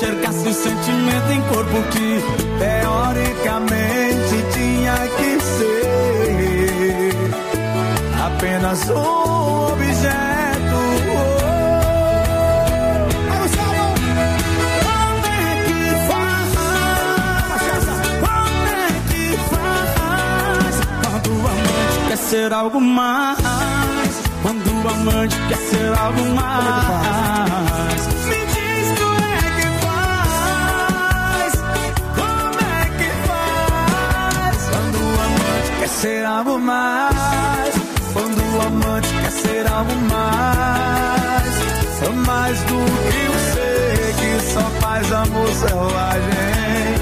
enxergasse 0.00 0.48
o 0.48 0.54
sentimento 0.54 1.30
em 1.30 1.42
corpo 1.42 1.82
que 1.90 2.22
teoricamente 2.58 4.42
tinha 4.54 4.94
que 4.94 5.38
ser 5.44 7.10
apenas 8.24 8.88
um 8.88 9.72
objeto. 9.72 10.80
Quando 14.82 15.26
é 15.26 15.38
que 15.66 15.80
faz? 16.08 16.48
É 18.56 18.88
que 19.10 19.24
faz? 19.52 20.74
Quando 21.04 21.28
o 21.30 21.46
amante 21.46 21.98
quer 22.08 22.16
ser 22.16 22.50
algo 22.54 22.80
mais. 22.80 23.38
Quando 24.40 24.66
o 24.82 24.88
amante 24.88 25.36
quer 25.48 25.58
ser 25.58 25.92
algo 25.98 26.24
mais. 26.34 28.00
ser 36.00 36.24
algo 36.24 36.58
mais. 36.58 37.74
Quando 38.14 38.38
o 38.38 38.60
amante 38.62 39.08
quer 39.08 39.30
ser 39.30 39.66
algo 39.70 39.94
mais, 40.10 41.54
é 42.02 42.08
mais 42.26 42.58
do 42.60 42.78
que 43.10 43.22
o 43.28 43.38
ser 43.52 44.14
que 44.20 44.52
só 44.52 44.62
faz 44.80 45.12
a 45.12 45.24
selvagem. 45.52 46.99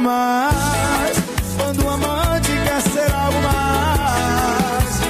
Mais. 0.00 1.16
Quando 1.56 1.84
o 1.84 1.90
amante 1.90 2.50
quer 2.64 2.80
ser 2.82 3.12
algo 3.12 3.38
mais. 3.42 5.00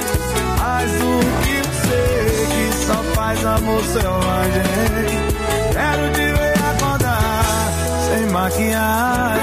Mais 0.59 0.91
do 0.91 1.19
que 1.43 1.55
você 1.67 2.47
que 2.51 2.85
só 2.85 3.03
faz 3.15 3.45
amor 3.45 3.83
selvagem. 3.83 4.63
Quero 5.71 6.13
te 6.13 6.25
ver 6.33 6.57
acordar 6.71 7.43
sem 8.07 8.27
maquiagem. 8.31 9.40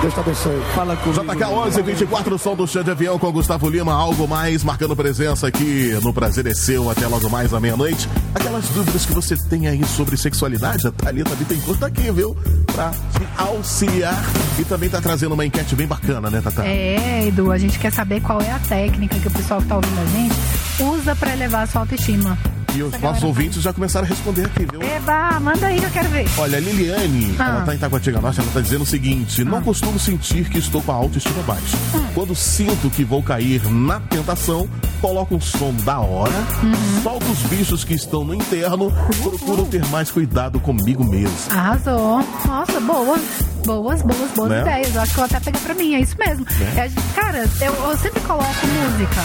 Deus 0.00 0.14
te 0.14 0.20
abençoe. 0.20 0.62
Fala 0.74 0.96
com 0.96 1.12
JK 1.12 1.44
11 1.44 1.82
24 1.82 2.38
som 2.38 2.56
do 2.56 2.66
Chão 2.66 2.82
de 2.82 2.90
Avião 2.90 3.18
com 3.18 3.30
Gustavo 3.30 3.68
Lima, 3.68 3.92
algo 3.92 4.26
mais, 4.26 4.64
marcando 4.64 4.96
presença 4.96 5.46
aqui 5.46 5.98
no 6.02 6.12
Prazer 6.14 6.46
é 6.46 6.54
Seu, 6.54 6.88
até 6.88 7.06
logo 7.06 7.28
mais 7.28 7.52
à 7.52 7.60
meia-noite. 7.60 8.08
Aquelas 8.34 8.66
dúvidas 8.70 9.04
que 9.04 9.12
você 9.12 9.36
tem 9.48 9.68
aí 9.68 9.84
sobre 9.84 10.16
sexualidade, 10.16 10.86
a 10.86 10.90
Thalita 10.90 11.36
Bittencourt 11.36 11.78
tá 11.78 11.86
aqui, 11.88 12.10
viu? 12.10 12.34
Pra 12.72 12.90
te 12.90 13.28
auxiliar 13.36 14.18
e 14.58 14.64
também 14.64 14.88
tá 14.88 15.02
trazendo 15.02 15.34
uma 15.34 15.44
enquete 15.44 15.74
bem 15.74 15.86
bacana, 15.86 16.30
né, 16.30 16.40
Tata? 16.40 16.66
É, 16.66 17.26
Edu, 17.26 17.52
a 17.52 17.58
gente 17.58 17.78
quer 17.78 17.92
saber 17.92 18.22
qual 18.22 18.40
é 18.40 18.50
a 18.50 18.58
técnica 18.58 19.18
que 19.18 19.28
o 19.28 19.30
pessoal 19.30 19.60
que 19.60 19.68
tá 19.68 19.76
ouvindo 19.76 20.00
a 20.00 20.06
gente 20.06 20.82
usa 20.82 21.14
pra 21.14 21.34
elevar 21.34 21.64
a 21.64 21.66
sua 21.66 21.82
autoestima. 21.82 22.38
E 22.74 22.82
os 22.82 22.98
nossos 23.00 23.22
ouvintes 23.24 23.62
já 23.62 23.72
começaram 23.72 24.06
a 24.06 24.08
responder 24.08 24.46
aqui, 24.46 24.64
viu? 24.70 24.80
Eba, 24.82 25.40
manda 25.40 25.66
aí 25.66 25.78
que 25.80 25.86
eu 25.86 25.90
quero 25.90 26.08
ver. 26.08 26.26
Olha, 26.38 26.58
a 26.58 26.60
Liliane, 26.60 27.34
Ah. 27.38 27.48
ela 27.48 27.60
tá 27.62 27.74
em 27.74 27.78
Taguatinga 27.78 28.20
Norte, 28.20 28.40
ela 28.40 28.50
tá 28.52 28.60
dizendo 28.60 28.82
o 28.82 28.86
seguinte: 28.86 29.44
não 29.44 29.60
costumo 29.62 29.98
sentir 29.98 30.48
que 30.48 30.58
estou 30.58 30.80
com 30.82 30.92
a 30.92 30.94
autoestima 30.94 31.42
baixa. 31.42 31.76
Hum. 31.94 32.04
Quando 32.14 32.34
sinto 32.34 32.88
que 32.90 33.04
vou 33.04 33.22
cair 33.22 33.62
na 33.70 33.98
tentação, 34.00 34.68
coloco 35.00 35.34
um 35.34 35.40
som 35.40 35.72
da 35.84 35.98
hora, 35.98 36.32
Uhum. 36.62 37.02
solto 37.02 37.30
os 37.30 37.38
bichos 37.42 37.82
que 37.84 37.94
estão 37.94 38.24
no 38.24 38.34
interno, 38.34 38.92
procuro 39.22 39.64
ter 39.66 39.84
mais 39.88 40.10
cuidado 40.10 40.60
comigo 40.60 41.04
mesmo. 41.04 41.34
Arrasou. 41.50 42.24
Nossa, 42.46 42.80
boas. 42.80 43.20
Boas, 43.64 44.02
boas, 44.02 44.30
boas 44.34 44.50
Né? 44.50 44.60
ideias. 44.60 44.94
Eu 44.94 45.00
acho 45.02 45.14
que 45.14 45.20
eu 45.20 45.24
até 45.24 45.40
pegar 45.40 45.58
pra 45.60 45.74
mim, 45.74 45.94
é 45.94 46.00
isso 46.00 46.16
mesmo. 46.18 46.44
Né? 46.58 46.86
É, 46.86 47.20
cara, 47.20 47.44
eu, 47.60 47.72
eu 47.74 47.98
sempre 47.98 48.20
coloco 48.20 48.44
música. 48.66 49.20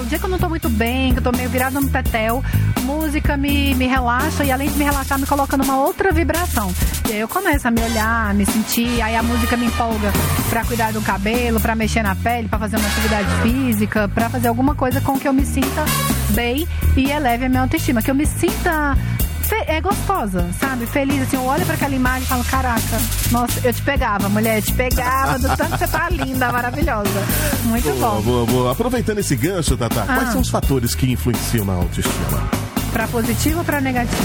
O 0.00 0.04
dia 0.04 0.18
que 0.18 0.24
eu 0.24 0.28
não 0.28 0.38
tô 0.38 0.48
muito 0.50 0.68
bem, 0.68 1.12
que 1.14 1.18
eu 1.18 1.22
tô 1.22 1.32
meio 1.32 1.48
virada 1.48 1.80
no 1.80 1.88
tetel, 1.88 2.44
música 2.82 3.36
me, 3.38 3.74
me 3.74 3.86
relaxa 3.86 4.44
e 4.44 4.52
além 4.52 4.68
de 4.68 4.76
me 4.76 4.84
relaxar, 4.84 5.18
me 5.18 5.26
coloca 5.26 5.56
numa 5.56 5.78
outra 5.78 6.12
vibração. 6.12 6.70
E 7.08 7.12
aí 7.12 7.20
eu 7.20 7.28
começo 7.28 7.66
a 7.66 7.70
me 7.70 7.80
olhar, 7.80 8.34
me 8.34 8.44
sentir, 8.44 9.00
aí 9.00 9.16
a 9.16 9.22
música 9.22 9.56
me 9.56 9.64
empolga 9.64 10.12
pra 10.50 10.62
cuidar 10.64 10.92
do 10.92 11.00
cabelo, 11.00 11.58
pra 11.58 11.74
mexer 11.74 12.02
na 12.02 12.14
pele, 12.14 12.48
pra 12.48 12.58
fazer 12.58 12.76
uma 12.76 12.86
atividade 12.86 13.28
física, 13.42 14.06
pra 14.08 14.28
fazer 14.28 14.48
alguma 14.48 14.74
coisa 14.74 15.00
com 15.00 15.18
que 15.18 15.26
eu 15.26 15.32
me 15.32 15.46
sinta 15.46 15.84
bem 16.30 16.68
e 16.94 17.10
eleve 17.10 17.46
a 17.46 17.48
minha 17.48 17.62
autoestima. 17.62 18.02
Que 18.02 18.10
eu 18.10 18.14
me 18.14 18.26
sinta 18.26 18.94
é 19.54 19.80
gostosa, 19.80 20.48
sabe? 20.60 20.86
Feliz, 20.86 21.22
assim, 21.22 21.36
eu 21.36 21.44
olho 21.44 21.64
pra 21.64 21.74
aquela 21.74 21.94
imagem 21.94 22.22
e 22.22 22.26
falo, 22.26 22.44
caraca, 22.44 23.00
nossa, 23.30 23.60
eu 23.66 23.72
te 23.72 23.82
pegava, 23.82 24.28
mulher, 24.28 24.58
eu 24.58 24.62
te 24.62 24.72
pegava, 24.72 25.38
do 25.38 25.48
tanto 25.56 25.72
que 25.72 25.78
você 25.78 25.88
tá 25.88 26.08
linda, 26.10 26.50
maravilhosa. 26.52 27.08
Muito 27.64 27.84
Boa, 27.98 28.14
bom. 28.16 28.20
boa, 28.22 28.46
boa. 28.46 28.72
Aproveitando 28.72 29.18
esse 29.18 29.36
gancho, 29.36 29.76
Tata, 29.76 30.02
Ah. 30.02 30.14
quais 30.14 30.30
são 30.32 30.40
os 30.40 30.48
fatores 30.48 30.94
que 30.94 31.10
influenciam 31.10 31.64
na 31.64 31.74
autoestima? 31.74 32.42
Pra 32.92 33.06
positivo 33.08 33.58
ou 33.58 33.64
pra 33.64 33.80
negativo? 33.80 34.22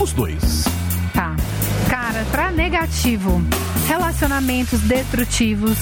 Os 0.00 0.12
dois. 0.12 0.64
Tá. 1.14 1.34
Cara, 1.88 2.24
pra 2.30 2.50
negativo, 2.50 3.42
relacionamentos 3.86 4.80
destrutivos, 4.80 5.76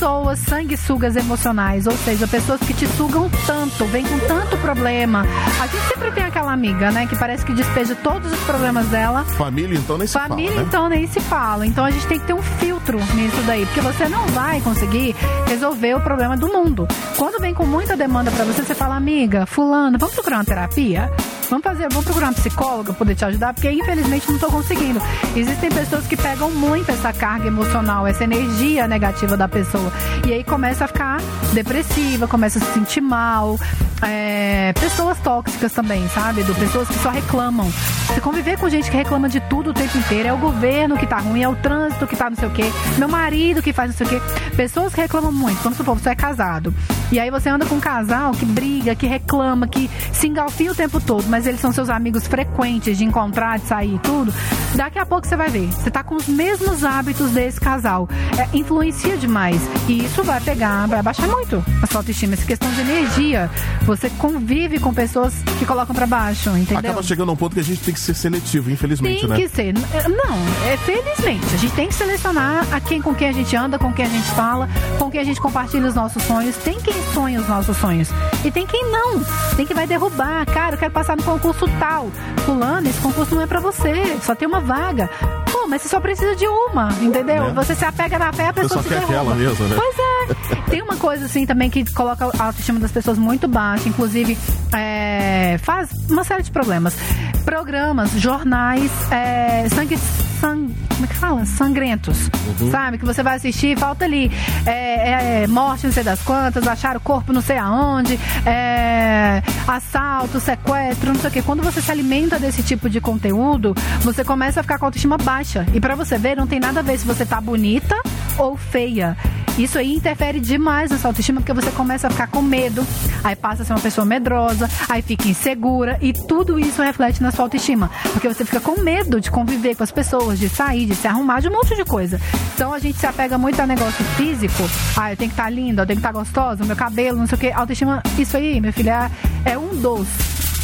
pessoas 0.00 0.38
sanguessugas 0.38 1.14
emocionais, 1.14 1.86
ou 1.86 1.92
seja, 1.92 2.26
pessoas 2.26 2.58
que 2.60 2.72
te 2.72 2.86
sugam 2.96 3.30
tanto, 3.46 3.84
vem 3.84 4.02
com 4.02 4.18
tanto 4.20 4.56
problema. 4.56 5.26
A 5.60 5.66
gente 5.66 5.88
sempre 5.88 6.10
tem 6.12 6.24
aquela 6.24 6.54
amiga, 6.54 6.90
né, 6.90 7.06
que 7.06 7.14
parece 7.14 7.44
que 7.44 7.52
despeja 7.52 7.94
todos 7.96 8.32
os 8.32 8.40
problemas 8.40 8.86
dela 8.86 9.24
Família, 9.36 9.76
então, 9.76 9.98
nem 9.98 10.06
se 10.06 10.14
Família, 10.14 10.52
fala, 10.52 10.62
né? 10.62 10.66
então, 10.66 10.88
nem 10.88 11.06
se 11.06 11.20
fala. 11.20 11.66
Então 11.66 11.84
a 11.84 11.90
gente 11.90 12.06
tem 12.06 12.18
que 12.18 12.26
ter 12.26 12.32
um 12.32 12.42
filtro 12.42 12.98
nisso 13.14 13.42
daí, 13.46 13.66
porque 13.66 13.82
você 13.82 14.08
não 14.08 14.26
vai 14.28 14.62
conseguir 14.62 15.14
resolver 15.46 15.94
o 15.94 16.00
problema 16.00 16.34
do 16.34 16.48
mundo. 16.48 16.88
Quando 17.18 17.38
vem 17.38 17.52
com 17.52 17.66
muita 17.66 17.94
demanda 17.94 18.30
pra 18.30 18.46
você, 18.46 18.62
você 18.62 18.74
fala, 18.74 18.96
amiga, 18.96 19.44
fulano, 19.44 19.98
vamos 19.98 20.14
procurar 20.14 20.38
uma 20.38 20.44
terapia? 20.46 21.12
Vamos 21.50 21.64
fazer, 21.64 21.88
vamos 21.90 22.04
procurar 22.04 22.28
uma 22.28 22.32
psicóloga 22.32 22.84
pra 22.84 22.94
poder 22.94 23.16
te 23.16 23.24
ajudar, 23.24 23.52
porque 23.52 23.68
infelizmente 23.68 24.30
não 24.30 24.38
tô 24.38 24.46
conseguindo. 24.46 25.02
Existem 25.34 25.68
pessoas 25.68 26.06
que 26.06 26.16
pegam 26.16 26.48
muito 26.48 26.90
essa 26.92 27.12
carga 27.12 27.48
emocional, 27.48 28.06
essa 28.06 28.22
energia 28.22 28.86
negativa 28.86 29.36
da 29.36 29.48
pessoa. 29.48 29.89
E 30.26 30.32
aí 30.32 30.44
começa 30.44 30.84
a 30.84 30.88
ficar 30.88 31.20
depressiva, 31.52 32.28
começa 32.28 32.58
a 32.58 32.62
se 32.62 32.72
sentir 32.72 33.00
mal. 33.00 33.58
É, 34.02 34.72
pessoas 34.74 35.18
tóxicas 35.18 35.72
também, 35.72 36.08
sabe? 36.08 36.42
Do 36.42 36.54
pessoas 36.54 36.88
que 36.88 36.98
só 36.98 37.10
reclamam. 37.10 37.70
Você 38.06 38.20
conviver 38.20 38.58
com 38.58 38.68
gente 38.68 38.90
que 38.90 38.96
reclama 38.96 39.28
de 39.28 39.40
tudo 39.40 39.70
o 39.70 39.74
tempo 39.74 39.96
inteiro, 39.98 40.28
é 40.28 40.32
o 40.32 40.38
governo 40.38 40.96
que 40.96 41.06
tá 41.06 41.18
ruim, 41.18 41.42
é 41.42 41.48
o 41.48 41.56
trânsito 41.56 42.06
que 42.06 42.16
tá 42.16 42.30
não 42.30 42.36
sei 42.36 42.48
o 42.48 42.50
quê, 42.50 42.64
meu 42.98 43.08
marido 43.08 43.62
que 43.62 43.72
faz 43.72 43.90
não 43.90 43.96
sei 43.96 44.06
o 44.06 44.10
quê. 44.10 44.50
Pessoas 44.56 44.94
que 44.94 45.00
reclamam 45.00 45.32
muito. 45.32 45.62
Vamos 45.62 45.76
supor, 45.76 45.98
você 45.98 46.10
é 46.10 46.14
casado. 46.14 46.74
E 47.12 47.18
aí 47.18 47.30
você 47.30 47.48
anda 47.48 47.66
com 47.66 47.74
um 47.74 47.80
casal 47.80 48.32
que 48.32 48.44
briga, 48.46 48.94
que 48.94 49.06
reclama, 49.06 49.66
que 49.66 49.90
se 50.12 50.28
engalfia 50.28 50.70
o 50.70 50.74
tempo 50.74 51.00
todo, 51.00 51.24
mas 51.28 51.46
eles 51.46 51.60
são 51.60 51.72
seus 51.72 51.90
amigos 51.90 52.26
frequentes 52.26 52.96
de 52.98 53.04
encontrar, 53.04 53.58
de 53.58 53.66
sair 53.66 53.94
e 53.94 53.98
tudo. 53.98 54.32
Daqui 54.74 54.98
a 54.98 55.04
pouco 55.04 55.26
você 55.26 55.36
vai 55.36 55.48
ver. 55.48 55.66
Você 55.72 55.90
tá 55.90 56.04
com 56.04 56.14
os 56.14 56.28
mesmos 56.28 56.84
hábitos 56.84 57.32
desse 57.32 57.60
casal. 57.60 58.08
É, 58.38 58.56
influencia 58.56 59.16
demais. 59.16 59.60
E 59.88 60.04
isso 60.04 60.22
vai 60.22 60.40
pegar, 60.40 60.86
vai 60.86 61.02
baixar 61.02 61.26
muito 61.26 61.64
a 61.82 61.86
sua 61.86 62.00
autoestima. 62.00 62.34
Essa 62.34 62.46
questão 62.46 62.70
de 62.72 62.80
energia. 62.80 63.50
Você 63.82 64.08
convive 64.10 64.78
com 64.78 64.94
pessoas 64.94 65.34
que 65.58 65.66
colocam 65.66 65.94
pra 65.94 66.06
baixo, 66.06 66.50
entendeu? 66.50 66.78
Acaba 66.78 67.02
chegando 67.02 67.30
a 67.30 67.32
um 67.32 67.36
ponto 67.36 67.54
que 67.54 67.60
a 67.60 67.64
gente 67.64 67.80
tem 67.82 67.92
que 67.92 68.00
ser 68.00 68.14
seletivo, 68.14 68.70
infelizmente, 68.70 69.20
Tem 69.20 69.28
né? 69.28 69.36
que 69.36 69.48
ser. 69.48 69.74
Não, 69.74 70.68
é 70.70 70.76
felizmente. 70.76 71.54
A 71.54 71.58
gente 71.58 71.74
tem 71.74 71.88
que 71.88 71.94
selecionar 71.94 72.66
a 72.72 72.80
quem, 72.80 73.02
com 73.02 73.14
quem 73.14 73.28
a 73.28 73.32
gente 73.32 73.54
anda, 73.56 73.78
com 73.78 73.92
quem 73.92 74.04
a 74.04 74.08
gente 74.08 74.30
fala, 74.30 74.68
com 74.98 75.10
quem 75.10 75.20
a 75.20 75.24
gente 75.24 75.40
compartilha 75.40 75.88
os 75.88 75.94
nossos 75.94 76.22
sonhos. 76.22 76.56
Tem 76.56 76.78
quem 76.80 76.94
sonha 77.12 77.40
os 77.40 77.48
nossos 77.48 77.76
sonhos. 77.76 78.08
E 78.44 78.50
tem 78.50 78.66
quem 78.66 78.90
não. 78.90 79.20
Tem 79.56 79.66
quem 79.66 79.74
vai 79.76 79.86
derrubar. 79.86 80.46
Cara, 80.46 80.74
eu 80.74 80.78
quero 80.78 80.92
passar 80.92 81.16
no 81.16 81.22
concurso 81.22 81.66
tal. 81.78 82.10
Fulano, 82.44 82.88
esse 82.88 83.00
concurso 83.00 83.34
não 83.34 83.42
é 83.42 83.46
pra 83.46 83.60
você. 83.60 84.18
Só 84.22 84.34
tem 84.34 84.46
uma 84.46 84.60
vaga. 84.60 85.08
Pô, 85.50 85.66
mas 85.66 85.82
você 85.82 85.88
só 85.88 86.00
precisa 86.00 86.34
de 86.36 86.46
uma, 86.46 86.88
entendeu? 87.00 87.44
Né? 87.44 87.52
Você 87.54 87.74
se 87.74 87.84
apega 87.84 88.18
na 88.18 88.32
fé, 88.32 88.48
a 88.48 88.52
pessoa 88.52 88.82
só 88.82 88.82
se 88.82 88.88
derruba. 88.88 89.20
aquela 89.20 89.34
mesmo, 89.34 89.66
né? 89.66 89.76
Pois 89.76 89.98
é. 89.98 90.09
Tem 90.70 90.82
uma 90.82 90.96
coisa 90.96 91.26
assim 91.26 91.44
também 91.46 91.68
que 91.70 91.84
coloca 91.92 92.30
a 92.38 92.44
autoestima 92.44 92.78
das 92.78 92.92
pessoas 92.92 93.18
muito 93.18 93.48
baixa, 93.48 93.88
inclusive 93.88 94.36
é, 94.72 95.58
faz 95.62 95.90
uma 96.08 96.24
série 96.24 96.42
de 96.42 96.50
problemas. 96.50 96.96
Programas, 97.44 98.10
jornais, 98.12 98.90
é, 99.10 99.68
sangue. 99.68 99.96
sang- 100.40 100.74
como 100.94 101.04
é 101.04 101.08
que 101.08 101.16
fala? 101.16 101.46
Sangrentos. 101.46 102.30
Sabe? 102.70 102.98
Que 102.98 103.06
você 103.06 103.22
vai 103.22 103.36
assistir, 103.36 103.78
falta 103.78 104.04
ali. 104.04 104.30
é, 104.66 105.42
é, 105.42 105.46
morte 105.46 105.86
não 105.86 105.92
sei 105.92 106.04
das 106.04 106.20
quantas, 106.22 106.66
achar 106.68 106.96
o 106.96 107.00
corpo 107.00 107.32
não 107.32 107.40
sei 107.40 107.56
aonde, 107.56 108.18
é, 108.46 109.42
assalto, 109.66 110.38
sequestro, 110.40 111.12
não 111.12 111.20
sei 111.20 111.30
o 111.30 111.32
quê. 111.32 111.42
Quando 111.42 111.62
você 111.62 111.80
se 111.80 111.90
alimenta 111.90 112.38
desse 112.38 112.62
tipo 112.62 112.88
de 112.90 113.00
conteúdo, 113.00 113.74
você 114.02 114.22
começa 114.24 114.60
a 114.60 114.62
ficar 114.62 114.78
com 114.78 114.84
a 114.84 114.88
autoestima 114.88 115.16
baixa. 115.16 115.66
E 115.72 115.80
pra 115.80 115.94
você 115.94 116.18
ver, 116.18 116.36
não 116.36 116.46
tem 116.46 116.60
nada 116.60 116.80
a 116.80 116.82
ver 116.82 116.98
se 116.98 117.06
você 117.06 117.24
tá 117.24 117.40
bonita 117.40 117.96
ou 118.40 118.56
feia. 118.56 119.16
Isso 119.58 119.78
aí 119.78 119.94
interfere 119.94 120.40
demais 120.40 120.90
na 120.90 120.96
sua 120.96 121.10
autoestima, 121.10 121.40
porque 121.40 121.52
você 121.52 121.70
começa 121.72 122.06
a 122.06 122.10
ficar 122.10 122.28
com 122.28 122.40
medo, 122.40 122.86
aí 123.22 123.36
passa 123.36 123.62
a 123.62 123.66
ser 123.66 123.74
uma 123.74 123.80
pessoa 123.80 124.06
medrosa, 124.06 124.70
aí 124.88 125.02
fica 125.02 125.28
insegura, 125.28 125.98
e 126.00 126.14
tudo 126.14 126.58
isso 126.58 126.80
reflete 126.80 127.22
na 127.22 127.30
sua 127.30 127.44
autoestima. 127.44 127.90
Porque 128.12 128.26
você 128.26 128.44
fica 128.44 128.60
com 128.60 128.80
medo 128.80 129.20
de 129.20 129.30
conviver 129.30 129.74
com 129.74 129.82
as 129.82 129.90
pessoas, 129.90 130.38
de 130.38 130.48
sair, 130.48 130.86
de 130.86 130.94
se 130.94 131.06
arrumar, 131.06 131.40
de 131.40 131.48
um 131.48 131.52
monte 131.52 131.76
de 131.76 131.84
coisa. 131.84 132.18
Então 132.54 132.72
a 132.72 132.78
gente 132.78 132.98
se 132.98 133.06
apega 133.06 133.36
muito 133.36 133.60
a 133.60 133.66
negócio 133.66 134.02
físico. 134.16 134.62
Ah, 134.96 135.12
eu 135.12 135.16
tenho 135.16 135.30
que 135.30 135.34
estar 135.34 135.50
linda, 135.50 135.82
eu 135.82 135.86
tenho 135.86 136.00
que 136.00 136.06
estar 136.06 136.12
gostosa, 136.12 136.64
o 136.64 136.66
meu 136.66 136.76
cabelo, 136.76 137.18
não 137.18 137.26
sei 137.26 137.36
o 137.36 137.40
que. 137.40 137.52
Autoestima, 137.52 138.02
isso 138.18 138.36
aí, 138.36 138.60
meu 138.60 138.72
filho, 138.72 138.90
é, 138.90 139.10
é 139.44 139.58
um 139.58 139.76
dos 139.76 140.08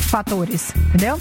fatores, 0.09 0.73
entendeu? 0.89 1.19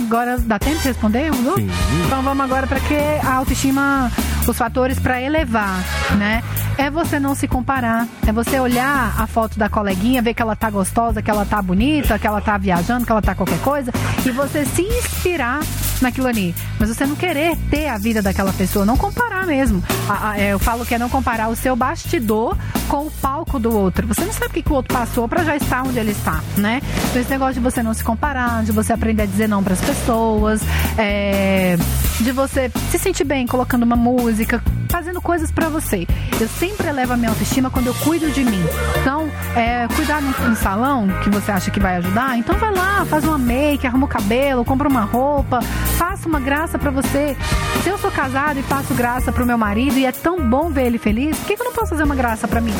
Agora 0.00 0.38
dá 0.38 0.58
tempo 0.58 0.78
de 0.78 0.88
responder, 0.88 1.32
Hugo? 1.32 1.54
Sim. 1.56 1.68
Então 2.06 2.22
vamos 2.22 2.44
agora 2.44 2.66
para 2.66 2.80
que 2.80 2.94
a 2.94 3.34
autoestima, 3.34 4.10
os 4.46 4.56
fatores 4.56 4.98
para 4.98 5.20
elevar, 5.20 5.78
né? 6.18 6.42
É 6.78 6.90
você 6.90 7.18
não 7.18 7.34
se 7.34 7.48
comparar, 7.48 8.06
é 8.26 8.32
você 8.32 8.60
olhar 8.60 9.14
a 9.18 9.26
foto 9.26 9.58
da 9.58 9.68
coleguinha, 9.68 10.20
ver 10.20 10.34
que 10.34 10.42
ela 10.42 10.54
tá 10.54 10.68
gostosa, 10.68 11.22
que 11.22 11.30
ela 11.30 11.46
tá 11.46 11.62
bonita, 11.62 12.18
que 12.18 12.26
ela 12.26 12.40
tá 12.40 12.58
viajando, 12.58 13.06
que 13.06 13.12
ela 13.12 13.22
tá 13.22 13.34
qualquer 13.34 13.58
coisa, 13.60 13.90
e 14.24 14.30
você 14.30 14.64
se 14.66 14.82
inspirar 14.82 15.60
naquilo 16.02 16.26
ali. 16.26 16.54
Mas 16.78 16.88
você 16.88 17.06
não 17.06 17.16
querer 17.16 17.56
ter 17.70 17.88
a 17.88 17.98
vida 17.98 18.22
daquela 18.22 18.52
pessoa, 18.52 18.84
não 18.84 18.96
comparar 18.96 19.46
mesmo. 19.46 19.82
É, 20.36 20.52
eu 20.52 20.58
falo 20.58 20.84
que 20.84 20.94
é 20.94 20.98
não 20.98 21.08
comparar 21.08 21.48
o 21.48 21.56
seu 21.56 21.74
bastidor 21.76 22.56
com 22.88 23.06
o 23.06 23.10
palco 23.10 23.58
do 23.58 23.74
outro. 23.74 24.06
Você 24.06 24.24
não 24.24 24.32
sabe 24.32 24.46
o 24.46 24.50
que, 24.50 24.62
que 24.62 24.72
o 24.72 24.74
outro 24.74 24.94
passou 24.94 25.28
para 25.28 25.44
já 25.44 25.56
estar 25.56 25.82
onde 25.82 25.98
ele 25.98 26.12
está, 26.12 26.42
né? 26.56 26.80
Então 27.10 27.20
esse 27.20 27.30
negócio 27.30 27.54
de 27.54 27.60
você 27.60 27.82
não 27.82 27.94
se 27.94 28.04
comparar, 28.04 28.62
de 28.64 28.72
você 28.72 28.92
aprender 28.92 29.22
a 29.22 29.26
dizer 29.26 29.48
não 29.48 29.62
para 29.62 29.74
as 29.74 29.80
pessoas, 29.80 30.60
é, 30.98 31.76
de 32.20 32.32
você 32.32 32.70
se 32.90 32.98
sentir 32.98 33.24
bem 33.24 33.46
colocando 33.46 33.82
uma 33.82 33.96
música, 33.96 34.62
fazendo 34.88 35.20
coisas 35.20 35.50
para 35.50 35.68
você. 35.68 36.06
Eu 36.40 36.48
sempre 36.48 36.88
elevo 36.88 37.12
a 37.12 37.16
minha 37.16 37.30
autoestima 37.30 37.70
quando 37.70 37.88
eu 37.88 37.94
cuido 37.94 38.30
de 38.30 38.44
mim. 38.44 38.62
Então, 39.00 39.28
é, 39.54 39.86
cuidar 39.94 40.22
no, 40.22 40.30
no 40.48 40.56
salão, 40.56 41.08
que 41.22 41.30
você 41.30 41.52
acha 41.52 41.70
que 41.70 41.80
vai 41.80 41.96
ajudar, 41.96 42.38
então 42.38 42.56
vai 42.56 42.72
lá, 42.74 43.04
faz 43.04 43.24
uma 43.24 43.38
make, 43.38 43.86
arruma 43.86 44.06
o 44.06 44.08
cabelo, 44.08 44.64
compra 44.64 44.88
uma 44.88 45.02
roupa, 45.02 45.60
faça 45.96 46.28
uma 46.28 46.40
graça 46.40 46.78
para 46.78 46.90
você. 46.90 47.36
Se 47.82 47.88
eu 47.88 47.98
sou 47.98 48.10
casada 48.10 48.58
e 48.58 48.62
faço 48.62 48.94
graça 48.94 49.30
pro 49.32 49.46
meu 49.46 49.58
marido 49.58 49.98
e 49.98 50.06
é 50.06 50.12
tão 50.12 50.48
bom 50.48 50.70
ver 50.70 50.86
ele 50.86 50.98
feliz, 50.98 51.36
por 51.38 51.46
que, 51.46 51.56
que 51.56 51.62
eu 51.62 51.66
não 51.66 51.72
posso 51.72 51.90
fazer 51.90 52.04
uma 52.04 52.14
graça 52.14 52.48
para 52.48 52.60
mim? 52.60 52.74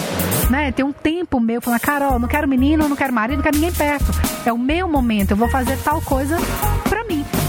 Né? 0.50 0.72
Tem 0.72 0.84
um 0.84 0.92
tempo 0.92 1.40
meu 1.40 1.60
falando, 1.60 1.80
Carol, 1.80 2.18
não 2.18 2.28
quero 2.28 2.48
menino, 2.48 2.88
não 2.88 2.96
quero 2.96 3.12
marido, 3.12 3.36
não 3.38 3.44
quero 3.44 3.56
ninguém 3.56 3.72
perto. 3.72 4.06
É 4.44 4.52
o 4.52 4.58
meu 4.58 4.88
momento, 4.88 5.32
eu 5.32 5.36
vou 5.36 5.48
fazer 5.48 5.76
tal 5.78 6.00
coisa 6.00 6.36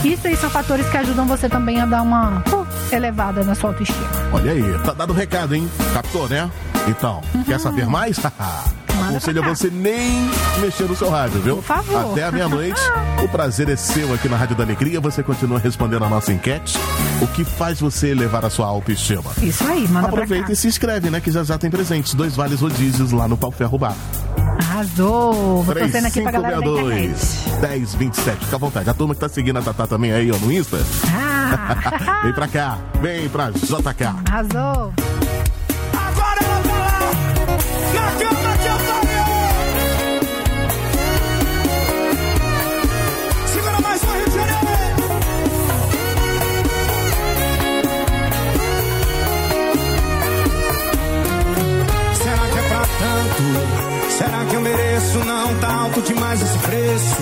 Isso 0.07 0.25
aí 0.25 0.37
são 0.37 0.49
fatores 0.49 0.87
que 0.89 0.95
ajudam 0.95 1.25
você 1.25 1.49
também 1.49 1.81
a 1.81 1.85
dar 1.85 2.01
uma 2.01 2.39
uh, 2.39 2.67
elevada 2.91 3.43
na 3.43 3.53
sua 3.53 3.71
autoestima. 3.71 4.07
Olha 4.31 4.53
aí, 4.53 4.79
tá 4.85 4.93
dado 4.93 5.11
o 5.11 5.13
recado, 5.13 5.53
hein? 5.53 5.69
Captou, 5.93 6.29
né? 6.29 6.49
Então, 6.87 7.21
quer 7.45 7.59
saber 7.59 7.85
mais? 7.87 8.17
Aconselho 8.97 9.43
a 9.43 9.47
você 9.49 9.69
nem 9.69 10.29
mexer 10.61 10.85
no 10.85 10.95
seu 10.95 11.09
rádio, 11.09 11.41
viu? 11.41 11.57
Por 11.57 11.63
favor. 11.63 12.11
Até 12.13 12.23
a 12.23 12.31
meia-noite. 12.31 12.79
o 13.21 13.27
prazer 13.27 13.67
é 13.67 13.75
seu 13.75 14.13
aqui 14.13 14.29
na 14.29 14.37
Rádio 14.37 14.55
da 14.55 14.63
Alegria. 14.63 15.01
Você 15.01 15.21
continua 15.21 15.59
respondendo 15.59 16.05
a 16.05 16.09
nossa 16.09 16.31
enquete. 16.31 16.77
O 17.21 17.27
que 17.27 17.43
faz 17.43 17.79
você 17.81 18.09
elevar 18.09 18.45
a 18.45 18.49
sua 18.49 18.65
autoestima? 18.65 19.31
Isso 19.41 19.67
aí, 19.67 19.87
manda 19.89 20.07
Aproveita 20.07 20.53
e 20.53 20.55
se 20.55 20.67
inscreve, 20.67 21.09
né? 21.09 21.19
Que 21.19 21.31
já 21.31 21.43
já 21.43 21.57
tem 21.57 21.69
presentes. 21.69 22.13
Dois 22.13 22.33
vales 22.35 22.61
rodízios 22.61 23.11
lá 23.11 23.27
no 23.27 23.37
Pau 23.37 23.51
Ferro 23.51 23.77
Bar. 23.77 23.95
Arrasou! 24.59 25.63
Vou 25.63 25.75
torcendo 25.75 26.05
aqui 26.07 26.21
pra 26.21 26.31
galera 26.31 26.59
da 26.59 26.67
internet. 26.67 27.49
1027. 27.61 28.45
Fica 28.45 28.55
à 28.55 28.59
vontade. 28.59 28.89
A 28.89 28.93
turma 28.93 29.13
que 29.13 29.19
tá 29.19 29.29
seguindo 29.29 29.57
a 29.57 29.61
Tatá 29.61 29.87
também 29.87 30.11
aí, 30.11 30.31
ó, 30.31 30.37
no 30.37 30.51
Insta. 30.51 30.77
Ah, 31.13 32.21
vem 32.23 32.33
pra 32.33 32.47
cá. 32.47 32.77
Vem 33.01 33.29
pra 33.29 33.51
JK. 33.51 34.03
arrasou! 34.27 34.93
Agora 35.93 36.39
ela 36.43 36.61
tá 36.61 36.77
lá, 36.77 36.99
na 37.93 38.11
cama 38.11 38.57
que 38.57 38.67
eu 38.67 38.77
falei. 38.79 39.06
Será 54.17 54.45
que 54.49 54.55
eu 54.55 54.61
mereço? 54.61 55.19
Não 55.19 55.55
tá 55.59 55.71
alto 55.71 56.01
demais 56.01 56.41
esse 56.41 56.57
preço. 56.57 57.15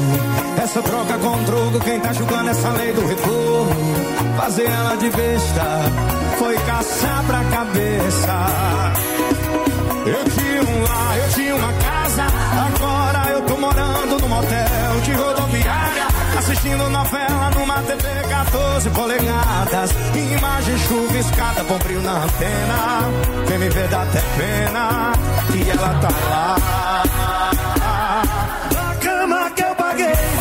Essa 0.63 0.81
troca 0.81 1.17
com 1.17 1.43
drogo, 1.43 1.79
quem 1.81 1.99
tá 1.99 2.13
julgando 2.13 2.49
essa 2.49 2.69
lei 2.69 2.93
do 2.93 3.05
retorno? 3.05 3.75
Fazer 4.37 4.65
ela 4.69 4.95
de 4.95 5.09
besta 5.09 5.63
foi 6.39 6.55
caçar 6.59 7.23
pra 7.25 7.43
cabeça. 7.45 8.33
Eu 10.05 10.23
tinha 10.31 10.61
um 10.61 10.83
lar, 10.83 11.17
eu 11.17 11.29
tinha 11.31 11.55
uma 11.55 11.73
casa. 11.73 12.23
Agora 12.65 13.29
eu 13.31 13.41
tô 13.41 13.57
morando 13.57 14.21
num 14.21 14.29
motel 14.29 15.01
de 15.03 15.11
rodoviária. 15.11 15.44
Assistindo 16.65 16.89
novela 16.89 17.51
numa 17.51 17.79
TV 17.83 18.27
14 18.27 18.89
polegadas. 18.89 19.91
Imagem 20.15 20.75
chuviscada 20.79 21.63
brilho 21.63 22.01
na 22.01 22.23
antena. 22.23 23.03
Quem 23.47 23.59
me 23.59 23.69
vê 23.69 23.87
dá 23.87 24.01
até 24.01 24.19
pena 24.35 25.13
que 25.51 25.69
ela 25.69 25.93
tá 25.99 26.09
lá. 26.27 26.55
Na 28.73 28.95
cama 28.95 29.51
que 29.51 29.61
eu 29.61 29.75
paguei. 29.75 30.34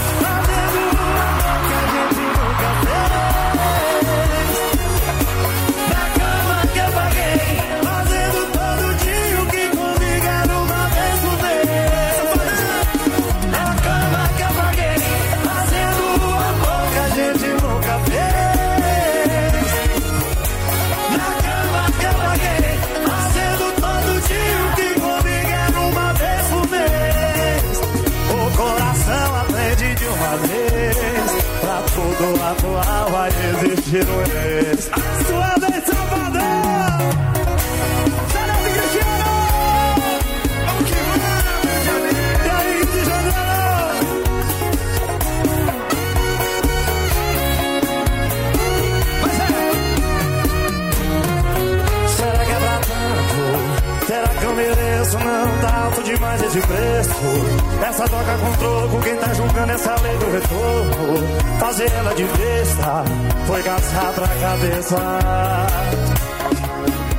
Será 52.16 52.44
que 52.44 52.52
é 52.52 52.56
pra 52.56 52.78
tanto? 52.78 54.06
Será 54.06 54.28
que 54.28 54.44
eu 54.44 54.54
mereço? 54.54 55.18
Não 55.18 55.58
tá 55.60 55.84
alto 55.84 56.02
demais 56.02 56.42
esse 56.42 56.60
preço. 56.60 57.73
Essa 57.84 58.08
toca 58.08 58.38
com 58.38 58.52
troco, 58.54 59.02
quem 59.02 59.14
tá 59.16 59.34
julgando 59.34 59.72
essa 59.72 59.94
lei 60.00 60.16
do 60.16 60.30
retorno? 60.32 61.58
Fazer 61.60 61.92
ela 61.92 62.14
de 62.14 62.24
besta 62.24 63.04
foi 63.46 63.62
caçar 63.62 64.12
pra 64.14 64.26
cabeça. 64.26 64.96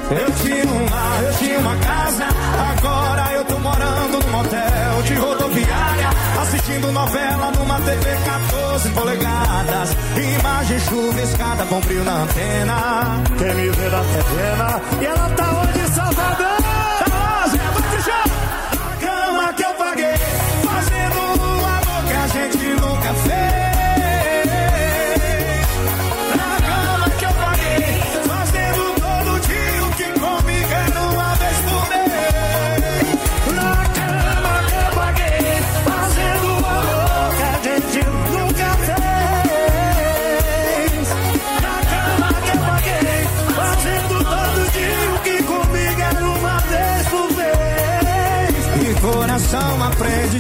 Eu 0.10 0.32
tinha 0.42 0.66
um 0.66 0.90
lar, 0.90 1.24
eu 1.24 1.34
tinha 1.38 1.60
uma 1.60 1.76
casa. 1.78 2.26
Agora 2.72 3.34
eu 3.34 3.46
tô 3.46 3.60
morando 3.60 4.26
num 4.26 4.32
motel 4.32 5.02
de 5.04 5.14
rodoviária. 5.14 6.10
Assistindo 6.42 6.92
novela 6.92 7.52
numa 7.52 7.80
TV 7.82 8.18
14 8.26 8.90
polegadas. 8.90 9.96
Imagem 10.18 10.80
chuviscada 10.80 11.64
com 11.66 11.80
brilho 11.82 12.04
na 12.04 12.24
antena. 12.24 13.24
Quem 13.38 13.54
me 13.54 13.70
vê 13.70 13.90
dá 13.90 14.00
até 14.02 14.24
pena. 14.24 14.82
E 15.00 15.06
ela 15.06 15.30
tá 15.30 15.62
onde, 15.62 15.94
Salvador? 15.94 16.95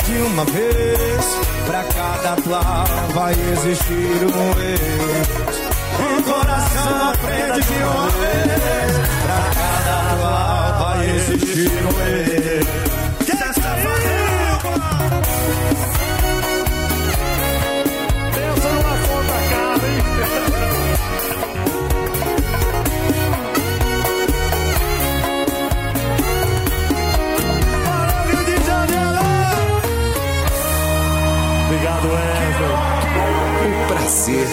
de 0.06 0.22
uma 0.22 0.46
vez. 0.46 1.26
Pra 1.66 1.84
cada 1.84 2.42
plá 2.42 2.86
vai 3.14 3.34
existir 3.34 4.26
um 4.26 4.60
ex. 4.62 5.60
Um 6.00 6.22
coração 6.22 7.10
aprende 7.10 7.62
de 7.68 7.84
uma 7.84 8.10
vez. 8.10 8.92
Pra 9.24 9.42
cada 9.54 10.16
plá 10.16 10.72
vai 10.80 11.10
existir 11.10 11.72
um 11.72 11.96
ex. 12.02 12.95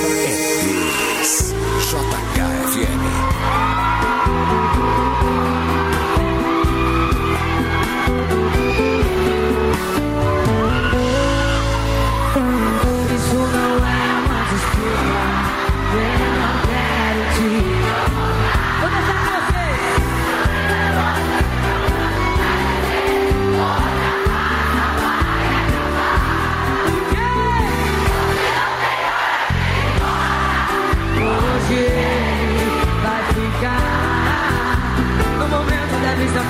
Grace 0.01 0.32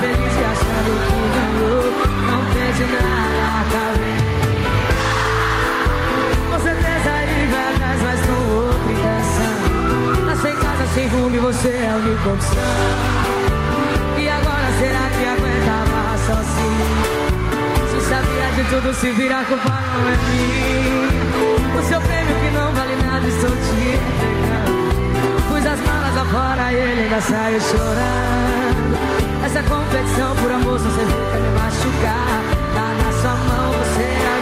feliz 0.02 0.34
e 0.34 0.44
achando 0.52 0.92
que 1.06 1.16
ganhou. 1.36 1.86
Não 2.26 2.40
pede 2.52 2.84
nada, 2.90 3.62
tá 3.72 3.86
vendo? 3.98 4.32
Com 6.50 6.58
certeza 6.60 7.10
ele 7.22 7.46
vai 7.52 7.66
atrás, 7.72 7.98
mas 8.02 8.20
com 8.26 8.40
outra 8.56 8.90
intenção. 8.92 9.56
Tá 10.26 10.34
sem 10.42 10.54
casa, 10.56 10.84
sem 10.94 11.06
rumo 11.08 11.36
e 11.36 11.38
você 11.38 11.68
é 11.68 11.90
a 11.90 11.94
única 11.96 12.28
opção. 12.28 12.68
E 14.18 14.28
agora 14.28 14.68
será 14.80 15.04
que 15.14 15.24
aguenta 15.34 15.76
mais 15.92 16.20
sozinho? 16.26 16.98
Se 17.90 17.98
sabia 18.08 18.48
de 18.56 18.64
tudo, 18.70 18.88
se 18.94 19.08
virar 19.12 19.44
culpa 19.44 19.78
não 19.94 20.08
é 20.08 20.16
mim. 20.26 21.12
O 21.78 21.82
seu 21.88 22.00
prêmio 22.00 22.36
que 22.40 22.50
não 22.56 22.72
vale 22.72 22.96
nada, 22.96 23.26
estou 23.28 23.50
te 23.50 23.56
entregando. 23.56 24.51
Agora 26.34 26.72
ele 26.72 27.02
ainda 27.02 27.20
saiu 27.20 27.60
chorando. 27.60 28.96
Essa 29.44 29.62
confecção 29.64 30.34
por 30.36 30.50
amor 30.50 30.78
você 30.78 31.04
fica 31.04 31.38
me 31.38 31.50
machucar. 31.58 32.42
Tá 32.72 32.94
na 33.04 33.12
sua 33.20 33.34
mão, 33.34 33.72
você 33.72 34.02
agora. 34.02 34.41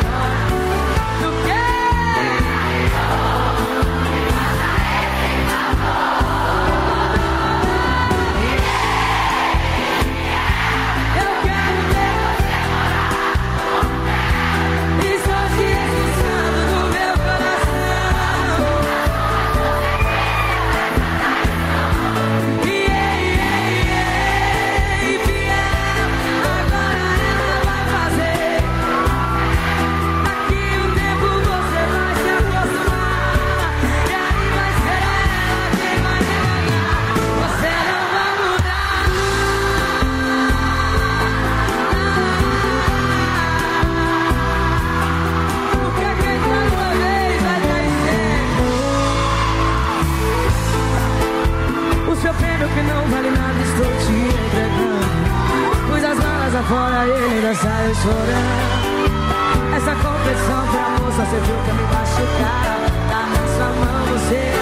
fora 56.65 57.07
ele 57.07 57.35
ainda 57.37 57.55
saiu 57.55 57.95
chorando 57.95 59.77
Essa 59.77 59.95
confissão 59.95 60.67
pra 60.71 60.91
moça 61.01 61.27
serviu 61.31 61.57
pra 61.65 61.75
me 61.75 61.83
machucar 61.83 62.81
Tá 63.09 63.27
na 63.27 63.43
sua 63.55 63.69
mão 63.85 64.05
você 64.13 64.60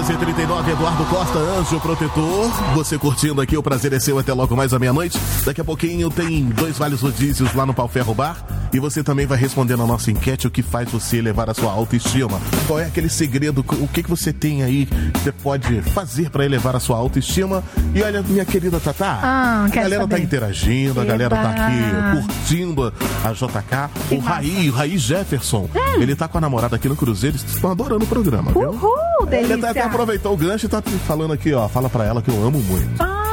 1139, 0.00 0.72
Eduardo 0.72 1.04
Costa, 1.04 1.38
Anjo 1.38 1.78
Protetor. 1.78 2.48
Você 2.74 2.96
curtindo 2.96 3.40
aqui, 3.40 3.54
o 3.56 3.62
prazer 3.62 3.92
é 3.92 4.00
seu 4.00 4.18
até 4.18 4.32
logo 4.32 4.56
mais 4.56 4.72
à 4.72 4.78
meia-noite. 4.78 5.18
Daqui 5.44 5.60
a 5.60 5.64
pouquinho 5.64 6.08
tem 6.08 6.44
dois 6.44 6.78
vários 6.78 7.02
rodízios 7.02 7.52
lá 7.54 7.66
no 7.66 7.74
Pau 7.74 7.86
Ferro 7.86 8.14
Bar. 8.14 8.59
E 8.72 8.78
você 8.78 9.02
também 9.02 9.26
vai 9.26 9.36
responder 9.36 9.76
na 9.76 9.84
nossa 9.86 10.10
enquete 10.10 10.46
o 10.46 10.50
que 10.50 10.62
faz 10.62 10.90
você 10.90 11.16
elevar 11.18 11.50
a 11.50 11.54
sua 11.54 11.72
autoestima. 11.72 12.40
Qual 12.66 12.78
é 12.78 12.84
aquele 12.86 13.08
segredo, 13.08 13.64
o 13.68 13.88
que, 13.88 14.02
que 14.02 14.08
você 14.10 14.32
tem 14.32 14.62
aí 14.62 14.86
que 14.86 15.20
você 15.20 15.32
pode 15.32 15.82
fazer 15.82 16.30
para 16.30 16.44
elevar 16.44 16.76
a 16.76 16.80
sua 16.80 16.96
autoestima? 16.96 17.62
E 17.94 18.02
olha, 18.02 18.22
minha 18.22 18.44
querida 18.44 18.78
Tatá, 18.78 19.18
Ah, 19.22 19.64
a 19.64 19.68
galera 19.68 20.06
tá 20.06 20.10
saber. 20.16 20.22
interagindo, 20.22 21.00
a 21.00 21.04
galera 21.04 21.34
tá 21.36 21.50
aqui 21.50 22.22
curtindo 22.26 22.92
a 23.24 23.32
JK. 23.32 23.90
Que 24.08 24.14
o 24.14 24.18
Raí, 24.20 24.70
o 24.70 24.72
Raí 24.72 24.98
Jefferson, 24.98 25.68
ele 25.98 26.14
tá 26.14 26.28
com 26.28 26.38
a 26.38 26.40
namorada 26.40 26.76
aqui 26.76 26.88
no 26.88 26.96
Cruzeiro, 26.96 27.36
eles 27.36 27.52
estão 27.54 27.70
adorando 27.72 28.04
o 28.04 28.08
programa, 28.08 28.52
viu? 28.52 28.70
Uhul, 28.70 28.92
Ele 29.22 29.48
delícia. 29.48 29.56
até, 29.56 29.68
até 29.80 29.82
aproveitou 29.82 30.32
o 30.32 30.36
gancho 30.36 30.66
e 30.66 30.68
tá 30.68 30.80
falando 31.06 31.32
aqui, 31.32 31.52
ó. 31.52 31.68
Fala 31.68 31.88
pra 31.90 32.04
ela 32.04 32.22
que 32.22 32.30
eu 32.30 32.46
amo 32.46 32.58
muito. 32.60 33.02
Ai, 33.02 33.29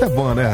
Isso 0.00 0.04
é 0.04 0.08
bom, 0.16 0.34
né? 0.34 0.52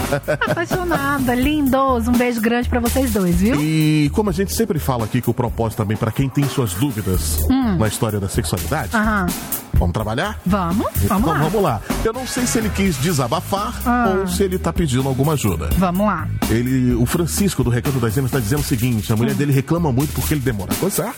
apaixonada, 0.51 1.35
lindos. 1.35 2.09
Um 2.09 2.13
beijo 2.13 2.41
grande 2.41 2.69
pra 2.69 2.81
vocês 2.81 3.13
dois, 3.13 3.37
viu? 3.37 3.61
E 3.61 4.11
como 4.13 4.31
a 4.31 4.33
gente 4.33 4.53
sempre 4.55 4.79
fala 4.79 5.05
aqui 5.05 5.21
que 5.23 5.31
o 5.31 5.35
propósito 5.35 5.79
também 5.79 5.97
pra 5.97 6.11
quem 6.11 6.29
tem 6.29 6.49
suas 6.49 6.73
dúvidas 6.75 7.39
Hum. 7.51 7.77
na 7.79 7.87
história 7.87 8.19
da 8.19 8.29
sexualidade, 8.29 8.91
Aham. 8.97 9.27
vamos 9.75 9.93
trabalhar? 9.93 10.39
Vamos, 10.45 10.79
vamos 10.79 11.03
então 11.05 11.21
lá. 11.21 11.39
vamos 11.39 11.63
lá. 11.63 11.81
Eu 12.05 12.13
não 12.13 12.27
sei 12.27 12.47
se 12.47 12.59
ele 12.59 12.71
quis 12.71 12.97
desabafar 12.97 13.73
Ah. 13.87 14.15
ou 14.21 14.27
se 14.27 14.43
ele 14.43 14.59
tá 14.59 14.73
pedindo 14.73 15.07
alguma 15.09 15.35
ajuda. 15.35 15.69
Vamos 15.79 16.07
lá. 16.07 16.27
Ele, 16.51 16.95
o 16.95 17.07
Francisco 17.07 17.63
do 17.63 17.71
Recanto 17.71 17.99
das 18.01 18.17
Emas 18.17 18.31
está 18.31 18.41
dizendo 18.41 18.61
o 18.61 18.65
seguinte: 18.65 19.13
a 19.13 19.17
mulher 19.17 19.33
Hum. 19.35 19.37
dele 19.37 19.53
reclama 19.53 19.93
muito 19.93 20.13
porque 20.13 20.35
ele 20.35 20.41
demora 20.41 20.73
a 20.73 20.77
gozar, 20.77 21.15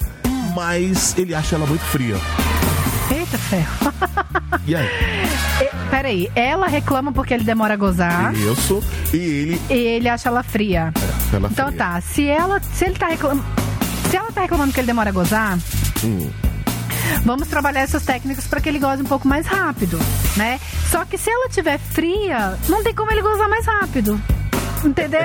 mas 0.55 1.17
ele 1.17 1.35
acha 1.35 1.57
ela 1.57 1.67
muito 1.67 1.83
fria. 1.85 2.17
Eita 3.11 3.39
ferro. 3.39 3.93
E 4.67 4.75
aí? 4.77 4.87
E- 5.61 5.89
Peraí, 5.91 6.31
ela 6.35 6.67
reclama 6.69 7.13
porque 7.13 7.35
ele 7.35 7.45
demora 7.45 7.75
a 7.75 7.77
gozar 7.77 8.35
Isso. 8.35 8.83
E 9.13 9.17
ele. 9.17 9.63
e 9.71 9.75
ele 9.75 10.09
acha 10.09 10.29
ela 10.29 10.43
fria. 10.43 10.93
É, 11.33 11.37
ela 11.37 11.49
Então 11.51 11.67
fria. 11.69 11.79
tá, 11.79 12.01
se 12.01 12.27
ela, 12.29 12.61
se 12.61 12.85
ele 12.85 12.95
tá 12.95 13.07
reclamando, 13.09 13.45
se 14.11 14.17
ela 14.17 14.31
tá 14.33 14.43
reclamando 14.43 14.73
que 14.73 14.81
ele 14.81 14.87
demora 14.87 15.11
a 15.11 15.13
gozar, 15.13 15.59
Hum. 16.05 16.31
vamos 17.25 17.49
trabalhar 17.49 17.81
essas 17.81 18.05
técnicas 18.05 18.47
para 18.47 18.61
que 18.61 18.69
ele 18.69 18.79
goze 18.79 19.03
um 19.03 19.07
pouco 19.07 19.27
mais 19.27 19.47
rápido, 19.47 19.99
né? 20.37 20.61
Só 20.91 21.05
que 21.05 21.19
se 21.19 21.31
ela 21.31 21.49
tiver 21.49 21.79
fria, 21.79 22.57
não 22.69 22.83
tem 22.85 22.95
como 22.95 23.11
ele 23.11 23.23
gozar 23.23 23.49
mais 23.49 23.67
rápido. 23.67 24.21
Entendeu? 24.85 25.21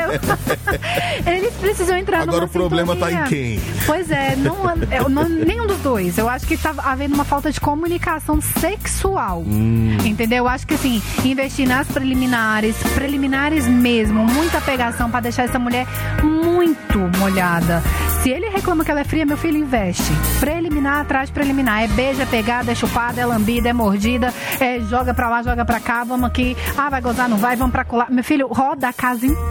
Eles 1.25 1.53
precisam 1.55 1.97
entrar 1.97 2.21
Agora 2.21 2.37
numa 2.37 2.45
o 2.47 2.49
problema 2.49 2.95
tá 2.95 3.11
em 3.11 3.15
sintonia. 3.15 3.29
quem? 3.29 3.59
Pois 3.85 4.09
é, 4.11 4.35
não, 4.35 4.55
não- 5.09 5.29
nenhum 5.29 5.67
dos 5.67 5.77
dois. 5.79 6.17
Eu 6.17 6.27
acho 6.29 6.45
que 6.47 6.57
tá 6.57 6.73
havendo 6.83 7.15
uma 7.15 7.25
falta 7.25 7.51
de 7.51 7.59
comunicação 7.59 8.39
sexual. 8.41 9.43
Hum. 9.45 9.97
Entendeu? 10.03 10.39
Eu 10.39 10.47
acho 10.47 10.65
que 10.67 10.73
assim, 10.73 11.01
investir 11.23 11.67
nas 11.67 11.87
preliminares, 11.87 12.75
preliminares 12.95 13.67
mesmo, 13.67 14.25
muita 14.25 14.59
pegação 14.61 15.09
pra 15.09 15.19
deixar 15.19 15.43
essa 15.43 15.59
mulher 15.59 15.85
muito 16.23 16.99
molhada. 17.19 17.81
Se 18.21 18.29
ele 18.29 18.47
reclama 18.49 18.85
que 18.85 18.91
ela 18.91 19.01
é 19.01 19.03
fria, 19.03 19.25
meu 19.25 19.37
filho 19.37 19.57
investe. 19.57 20.11
Preliminar 20.39 21.01
atrás 21.01 21.29
preliminar. 21.29 21.83
É 21.83 21.87
beija, 21.87 22.23
é 22.23 22.25
pegada, 22.25 22.71
é 22.71 22.75
chupada, 22.75 23.19
é 23.19 23.25
lambida, 23.25 23.67
é 23.69 23.73
mordida, 23.73 24.33
é 24.59 24.79
joga 24.79 25.13
pra 25.13 25.29
lá, 25.29 25.43
joga 25.43 25.65
pra 25.65 25.79
cá, 25.79 26.03
vamos 26.03 26.25
aqui. 26.27 26.55
Ah, 26.77 26.89
vai 26.89 27.01
gozar, 27.01 27.27
não 27.27 27.37
vai, 27.37 27.55
vamos 27.55 27.71
pra 27.73 27.83
colar. 27.83 28.09
Meu 28.09 28.23
filho, 28.23 28.47
roda 28.47 28.87
a 28.87 28.93
casa 28.93 29.25
inteira 29.25 29.42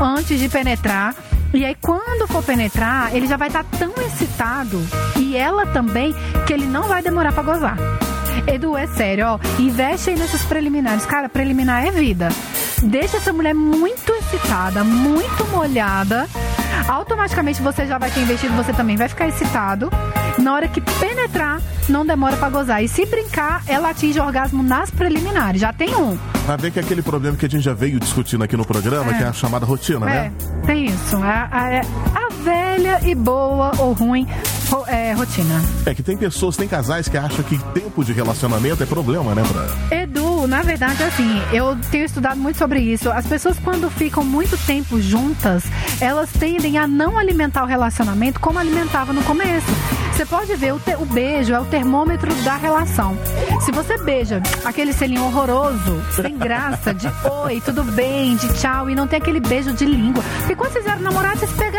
antes 0.00 0.38
de 0.38 0.48
penetrar. 0.48 1.14
E 1.52 1.64
aí, 1.64 1.74
quando 1.80 2.28
for 2.28 2.42
penetrar, 2.42 3.14
ele 3.14 3.26
já 3.26 3.36
vai 3.36 3.48
estar 3.48 3.64
tão 3.64 3.92
excitado, 4.06 4.78
e 5.16 5.34
ela 5.36 5.64
também, 5.66 6.14
que 6.46 6.52
ele 6.52 6.66
não 6.66 6.82
vai 6.82 7.02
demorar 7.02 7.32
pra 7.32 7.42
gozar. 7.42 7.76
Edu, 8.46 8.76
é 8.76 8.86
sério, 8.86 9.26
ó. 9.26 9.38
Investe 9.58 10.10
aí 10.10 10.18
nesses 10.18 10.42
preliminares. 10.42 11.06
Cara, 11.06 11.28
preliminar 11.28 11.86
é 11.86 11.90
vida. 11.90 12.28
Deixa 12.82 13.16
essa 13.16 13.32
mulher 13.32 13.54
muito 13.54 14.12
excitada, 14.12 14.84
muito 14.84 15.44
molhada. 15.46 16.28
Automaticamente 16.86 17.60
você 17.60 17.86
já 17.86 17.98
vai 17.98 18.10
ter 18.10 18.20
investido, 18.20 18.54
você 18.54 18.72
também 18.72 18.96
vai 18.96 19.08
ficar 19.08 19.28
excitado. 19.28 19.90
Na 20.42 20.54
hora 20.54 20.68
que 20.68 20.80
penetrar, 20.80 21.60
não 21.88 22.06
demora 22.06 22.36
pra 22.36 22.48
gozar. 22.48 22.82
E 22.82 22.88
se 22.88 23.04
brincar, 23.06 23.62
ela 23.66 23.90
atinge 23.90 24.18
o 24.20 24.24
orgasmo 24.24 24.62
nas 24.62 24.90
preliminares. 24.90 25.60
Já 25.60 25.72
tem 25.72 25.94
um. 25.94 26.16
Vai 26.46 26.56
ver 26.56 26.70
que 26.70 26.78
é 26.78 26.82
aquele 26.82 27.02
problema 27.02 27.36
que 27.36 27.44
a 27.44 27.48
gente 27.48 27.62
já 27.62 27.74
veio 27.74 27.98
discutindo 28.00 28.42
aqui 28.44 28.56
no 28.56 28.64
programa, 28.64 29.10
É. 29.10 29.14
que 29.14 29.22
é 29.24 29.26
a 29.26 29.32
chamada 29.32 29.66
rotina, 29.66 30.08
É, 30.08 30.14
né? 30.14 30.32
tem 30.64 30.86
isso. 30.86 31.16
A, 31.16 31.48
a- 31.50 31.80
a 32.26 32.27
velha 32.38 33.00
e 33.04 33.14
boa 33.14 33.72
ou 33.78 33.92
ruim 33.92 34.26
é, 34.86 35.12
rotina. 35.12 35.62
É 35.86 35.94
que 35.94 36.02
tem 36.02 36.16
pessoas, 36.16 36.56
tem 36.56 36.66
casais 36.68 37.08
que 37.08 37.16
acham 37.16 37.42
que 37.44 37.58
tempo 37.72 38.04
de 38.04 38.12
relacionamento 38.12 38.82
é 38.82 38.86
problema, 38.86 39.34
né, 39.34 39.42
pra... 39.50 39.96
Edu, 39.98 40.46
na 40.46 40.62
verdade, 40.62 41.02
assim, 41.02 41.40
eu 41.52 41.76
tenho 41.90 42.04
estudado 42.04 42.38
muito 42.38 42.56
sobre 42.58 42.80
isso. 42.80 43.10
As 43.10 43.26
pessoas, 43.26 43.58
quando 43.58 43.90
ficam 43.90 44.24
muito 44.24 44.56
tempo 44.66 45.00
juntas, 45.00 45.64
elas 46.00 46.30
tendem 46.32 46.78
a 46.78 46.86
não 46.86 47.18
alimentar 47.18 47.64
o 47.64 47.66
relacionamento 47.66 48.40
como 48.40 48.58
alimentava 48.58 49.12
no 49.12 49.22
começo. 49.22 49.66
Você 50.12 50.24
pode 50.26 50.54
ver, 50.56 50.74
o, 50.74 50.78
te- 50.80 50.96
o 50.96 51.04
beijo 51.06 51.52
é 51.52 51.60
o 51.60 51.64
termômetro 51.66 52.34
da 52.42 52.56
relação. 52.56 53.16
Se 53.60 53.70
você 53.70 53.96
beija 53.98 54.42
aquele 54.64 54.92
selinho 54.92 55.24
horroroso, 55.24 56.02
sem 56.14 56.36
graça, 56.36 56.92
de 56.92 57.08
oi, 57.44 57.60
tudo 57.64 57.84
bem, 57.84 58.34
de 58.36 58.48
tchau, 58.54 58.90
e 58.90 58.94
não 58.94 59.06
tem 59.06 59.18
aquele 59.18 59.38
beijo 59.38 59.72
de 59.72 59.84
língua. 59.84 60.22
Porque 60.40 60.56
quando 60.56 60.72
vocês 60.72 60.86
eram 60.86 61.02
namorados, 61.02 61.40
vocês. 61.40 61.77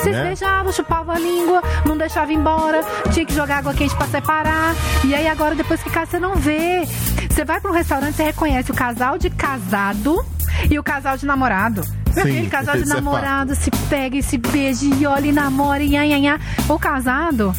Vocês 0.00 0.16
Né? 0.16 0.24
beijavam, 0.24 0.72
chupavam 0.72 1.14
a 1.14 1.18
língua, 1.18 1.62
não 1.84 1.96
deixava 1.96 2.32
ir 2.32 2.36
embora, 2.36 2.80
tinha 3.12 3.24
que 3.26 3.34
jogar 3.34 3.58
água 3.58 3.74
quente 3.74 3.94
pra 3.94 4.06
separar. 4.06 4.74
E 5.04 5.14
aí 5.14 5.28
agora, 5.28 5.54
depois 5.54 5.82
que 5.82 5.90
casa, 5.90 6.12
você 6.12 6.18
não 6.18 6.36
vê. 6.36 6.86
Você 7.28 7.44
vai 7.44 7.60
pra 7.60 7.70
um 7.70 7.74
restaurante, 7.74 8.14
você 8.16 8.22
reconhece 8.24 8.70
o 8.70 8.74
casal 8.74 9.18
de 9.18 9.28
casado 9.30 10.24
e 10.70 10.78
o 10.78 10.82
casal 10.82 11.16
de 11.16 11.26
namorado. 11.26 11.82
Sim, 12.12 12.20
Aquele 12.22 12.48
casal 12.48 12.76
de 12.76 12.82
é 12.82 12.86
namorado 12.86 13.54
se 13.54 13.70
pega 13.88 14.16
e 14.16 14.22
se 14.22 14.36
beija 14.36 14.84
e 14.84 15.06
olha 15.06 15.26
e 15.28 15.32
namora 15.32 15.82
e 15.82 15.90
nhanhanhá. 15.90 16.40
O 16.68 16.78
casado. 16.78 17.54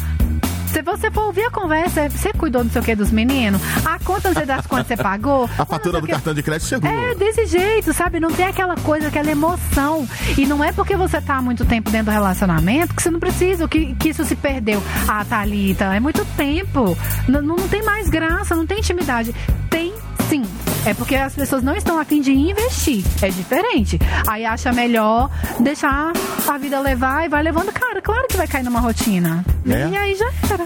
Se 0.72 0.80
você 0.82 1.10
for 1.10 1.24
ouvir 1.26 1.44
a 1.44 1.50
conversa, 1.50 2.08
você 2.08 2.32
cuidou 2.32 2.64
não 2.64 2.70
sei 2.70 2.80
o 2.80 2.84
que 2.84 2.94
dos 2.96 3.10
meninos? 3.10 3.60
A 3.84 3.98
conta 3.98 4.28
não 4.28 4.34
sei 4.36 4.46
das 4.46 4.66
quantas 4.66 4.86
você 4.88 4.96
pagou? 4.96 5.48
A 5.58 5.66
fatura 5.66 6.00
do 6.00 6.06
cartão 6.06 6.32
de 6.32 6.42
crédito 6.42 6.66
chegou. 6.68 6.90
É, 6.90 7.14
desse 7.14 7.46
jeito, 7.46 7.92
sabe? 7.92 8.18
Não 8.18 8.30
tem 8.32 8.46
aquela 8.46 8.74
coisa, 8.76 9.08
aquela 9.08 9.30
emoção. 9.30 10.08
E 10.36 10.46
não 10.46 10.64
é 10.64 10.72
porque 10.72 10.96
você 10.96 11.20
tá 11.20 11.36
há 11.36 11.42
muito 11.42 11.64
tempo 11.64 11.90
dentro 11.90 12.06
do 12.06 12.10
relacionamento 12.12 12.94
que 12.94 13.02
você 13.02 13.10
não 13.10 13.20
precisa, 13.20 13.68
que, 13.68 13.94
que 13.96 14.08
isso 14.08 14.24
se 14.24 14.34
perdeu. 14.34 14.82
Ah, 15.06 15.24
Thalita, 15.24 15.94
é 15.94 16.00
muito 16.00 16.24
tempo. 16.36 16.96
N- 17.28 17.40
não 17.42 17.56
tem 17.68 17.82
mais 17.82 18.08
graça, 18.08 18.54
não 18.56 18.66
tem 18.66 18.78
intimidade. 18.78 19.34
Tem 19.68 19.92
sim. 20.32 20.42
É 20.86 20.94
porque 20.94 21.14
as 21.14 21.34
pessoas 21.34 21.62
não 21.62 21.76
estão 21.76 21.98
a 21.98 22.04
fim 22.04 22.22
de 22.22 22.32
investir. 22.32 23.04
É 23.20 23.28
diferente. 23.28 23.98
Aí 24.26 24.46
acha 24.46 24.72
melhor 24.72 25.30
deixar 25.60 26.12
a 26.48 26.58
vida 26.58 26.80
levar 26.80 27.26
e 27.26 27.28
vai 27.28 27.42
levando. 27.42 27.70
Cara, 27.70 28.00
claro 28.00 28.26
que 28.26 28.36
vai 28.36 28.48
cair 28.48 28.62
numa 28.62 28.80
rotina. 28.80 29.44
É? 29.66 29.88
E 29.88 29.96
aí 29.96 30.14
já 30.14 30.32
era. 30.50 30.64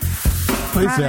Pois 0.77 0.87
Ah, 0.99 1.03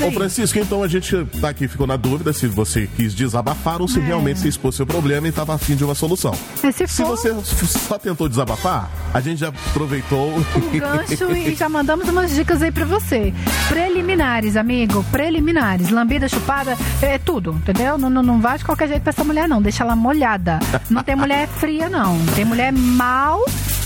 é. 0.00 0.06
Ô. 0.08 0.10
Francisco, 0.10 0.58
então 0.58 0.82
a 0.82 0.88
gente 0.88 1.24
tá 1.40 1.48
aqui, 1.50 1.68
ficou 1.68 1.86
na 1.86 1.96
dúvida 1.96 2.32
se 2.32 2.48
você 2.48 2.88
quis 2.96 3.14
desabafar 3.14 3.80
ou 3.80 3.86
se 3.86 4.00
É. 4.00 4.02
realmente 4.02 4.40
você 4.40 4.48
expôs 4.48 4.74
seu 4.74 4.84
problema 4.84 5.26
e 5.28 5.30
estava 5.30 5.54
afim 5.54 5.76
de 5.76 5.84
uma 5.84 5.94
solução. 5.94 6.34
Mas 6.62 6.74
se 6.74 6.86
Se 6.88 7.02
for 7.02 7.16
você 7.16 7.32
só 7.66 7.98
tentou 7.98 8.28
desabafar, 8.28 8.90
a 9.12 9.20
gente 9.20 9.38
já 9.38 9.48
aproveitou 9.48 10.36
o 10.38 10.44
gancho 10.78 11.30
e 11.36 11.54
já 11.54 11.68
mandamos 11.68 12.08
umas 12.08 12.34
dicas 12.34 12.62
aí 12.62 12.72
pra 12.72 12.84
você. 12.84 13.32
Preliminares, 13.68 14.56
amigo, 14.56 15.04
preliminares. 15.12 15.90
Lambida, 15.90 16.28
chupada, 16.28 16.76
é 17.00 17.16
tudo, 17.18 17.52
entendeu? 17.52 17.96
Não, 17.96 18.10
não, 18.10 18.22
não 18.22 18.40
vai 18.40 18.58
de 18.58 18.64
qualquer 18.64 18.88
jeito 18.88 19.02
pra 19.02 19.10
essa 19.10 19.22
mulher, 19.22 19.48
não. 19.48 19.62
Deixa 19.62 19.84
ela 19.84 19.94
molhada. 19.94 20.58
Não 20.90 21.02
tem 21.04 21.14
mulher 21.14 21.46
fria, 21.46 21.88
não. 21.88 22.18
Tem 22.34 22.44
mulher 22.44 22.72
mal 22.72 23.40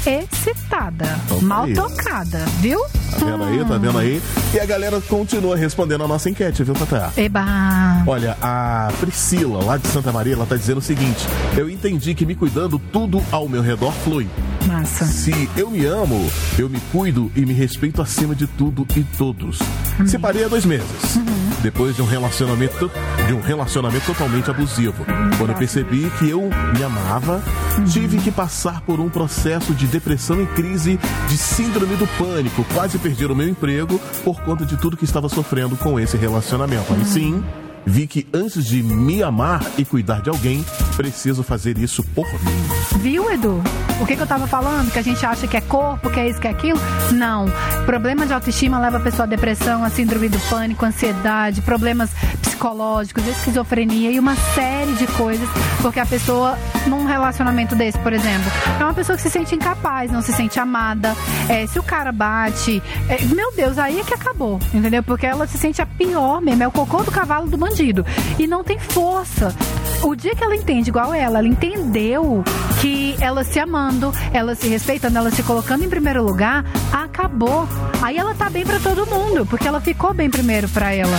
excitada, 0.09 1.18
Então 1.26 1.38
tá 1.38 1.44
mal 1.44 1.64
aí. 1.64 1.74
tocada, 1.74 2.38
viu? 2.61 2.80
Tá 3.18 3.24
vendo 3.26 3.44
aí? 3.44 3.64
Tá 3.64 3.78
vendo 3.78 3.98
aí? 3.98 4.22
E 4.54 4.61
a 4.61 4.64
galera 4.66 5.00
continua 5.00 5.56
respondendo 5.56 6.04
a 6.04 6.09
nossa 6.09 6.30
enquete, 6.30 6.62
viu, 6.64 6.74
Tatá? 6.74 7.11
Eba! 7.16 7.44
Olha, 8.06 8.36
a 8.40 8.90
Priscila, 9.00 9.62
lá 9.62 9.76
de 9.76 9.86
Santa 9.88 10.11
Maria, 10.12 10.34
ela 10.34 10.46
tá 10.46 10.56
dizendo 10.56 10.78
o 10.78 10.82
seguinte: 10.82 11.26
Eu 11.56 11.68
entendi 11.68 12.14
que 12.14 12.24
me 12.24 12.34
cuidando, 12.34 12.78
tudo 12.78 13.22
ao 13.30 13.48
meu 13.48 13.61
redor 13.62 13.92
flui. 14.04 14.26
Massa. 14.66 15.04
Se 15.06 15.48
eu 15.56 15.70
me 15.70 15.84
amo, 15.86 16.30
eu 16.59 16.68
me 16.68 16.80
cuido 16.92 17.30
e 17.34 17.44
me 17.46 17.52
respeito 17.54 18.02
acima 18.02 18.34
de 18.34 18.46
tudo 18.46 18.86
e 18.96 19.02
todos. 19.16 19.59
Separei 20.06 20.44
há 20.44 20.48
dois 20.48 20.64
meses. 20.64 21.18
Depois 21.62 21.96
de 21.96 22.02
um 22.02 22.06
relacionamento 22.06 22.90
de 23.26 23.34
um 23.34 23.40
relacionamento 23.40 24.06
totalmente 24.06 24.50
abusivo. 24.50 25.04
Quando 25.36 25.50
eu 25.50 25.56
percebi 25.56 26.11
que 26.18 26.30
eu 26.30 26.48
me 26.74 26.82
amava, 26.82 27.42
tive 27.92 28.18
que 28.18 28.30
passar 28.30 28.80
por 28.80 29.00
um 29.00 29.09
processo 29.11 29.74
de 29.74 29.86
depressão 29.86 30.42
e 30.42 30.46
crise 30.46 30.98
de 31.28 31.36
síndrome 31.36 31.94
do 31.96 32.06
pânico. 32.18 32.64
Quase 32.72 32.98
perdi 32.98 33.26
o 33.26 33.34
meu 33.34 33.48
emprego 33.48 34.00
por 34.24 34.40
conta 34.40 34.64
de 34.64 34.76
tudo 34.78 34.96
que 34.96 35.04
estava 35.04 35.28
sofrendo 35.28 35.76
com 35.76 36.00
esse 36.00 36.16
relacionamento. 36.16 36.92
Aí 36.94 37.04
sim, 37.04 37.44
vi 37.84 38.06
que 38.06 38.26
antes 38.32 38.64
de 38.64 38.82
me 38.82 39.22
amar 39.22 39.62
e 39.76 39.84
cuidar 39.84 40.22
de 40.22 40.30
alguém, 40.30 40.64
preciso 40.99 41.44
fazer 41.44 41.78
isso 41.78 42.03
por 42.03 42.26
mim. 42.26 42.99
Viu, 42.99 43.30
Edu? 43.30 43.62
O 44.01 44.07
que, 44.07 44.16
que 44.16 44.22
eu 44.22 44.26
tava 44.26 44.49
falando? 44.49 44.90
Que 44.90 44.99
a 44.99 45.03
gente 45.03 45.24
acha 45.24 45.46
que 45.46 45.57
é 45.57 45.61
corpo, 45.61 46.11
que 46.11 46.18
é 46.18 46.28
isso, 46.28 46.40
que 46.40 46.49
é 46.49 46.51
aquilo? 46.51 46.78
Não. 47.12 47.46
Problema 47.86 48.26
de 48.26 48.32
autoestima 48.32 48.80
leva 48.80 48.96
a 48.96 49.01
pessoa 49.01 49.22
a 49.22 49.28
depressão, 49.28 49.84
a 49.84 49.90
síndrome 49.90 50.28
do 50.28 50.40
pânico, 50.49 50.84
ansiedade, 50.84 51.62
problemas 51.62 52.11
psicológicos, 52.42 53.24
esquizofrenia 53.28 54.11
e 54.11 54.18
uma 54.18 54.34
série 54.34 54.92
de 54.94 55.07
coisas. 55.07 55.49
Porque 55.80 56.01
a 56.01 56.07
pessoa, 56.07 56.59
num 56.88 57.07
relacionamento 57.07 57.76
desse, 57.76 57.99
por 57.99 58.12
exemplo, 58.12 58.51
é 58.80 58.82
uma 58.84 58.94
pessoa 58.94 59.14
que 59.14 59.22
se 59.22 59.30
sente 59.30 59.55
incapaz, 59.55 60.11
não 60.11 60.20
se 60.20 60.32
sente 60.32 60.59
amada. 60.59 61.14
É, 61.49 61.64
se 61.68 61.78
o 61.78 61.82
cara 61.82 62.11
bate, 62.11 62.82
é, 63.09 63.22
meu 63.34 63.55
Deus, 63.55 63.78
aí 63.78 64.01
é 64.01 64.03
que 64.05 64.14
acabou, 64.14 64.59
entendeu? 64.74 65.03
Porque 65.05 65.26
ela 65.26 65.46
se 65.46 65.59
sente 65.59 65.80
a 65.80 65.86
pior 65.86 66.40
mesmo, 66.40 66.64
é 66.64 66.66
o 66.66 66.72
cocô 66.72 67.05
do 67.05 67.12
cavalo 67.12 67.49
do 67.49 67.57
bandido. 67.57 68.05
E 68.36 68.49
não 68.49 68.64
tem 68.64 68.80
força. 68.80 69.55
O 70.03 70.14
dia 70.14 70.34
que 70.34 70.44
ela 70.44 70.55
entende 70.55 70.88
igual 70.89 71.14
ela, 71.14 71.39
ela 71.39 71.49
entendeu 71.49 72.43
que 72.80 73.16
ela 73.20 73.45
se 73.45 73.59
amando, 73.59 74.12
ela 74.32 74.55
se 74.55 74.68
respeitando, 74.68 75.18
ela 75.18 75.30
se 75.30 75.43
colocando 75.43 75.84
em 75.84 75.89
primeiro 75.89 76.22
lugar, 76.22 76.64
acabou. 76.93 77.68
Aí 78.03 78.16
ela 78.16 78.34
tá 78.34 78.49
bem 78.49 78.64
pra 78.64 78.78
todo 78.78 79.07
mundo, 79.07 79.45
porque 79.47 79.66
ela 79.66 79.80
ficou 79.80 80.14
bem 80.14 80.30
primeiro 80.30 80.68
pra 80.68 80.93
ela. 80.93 81.18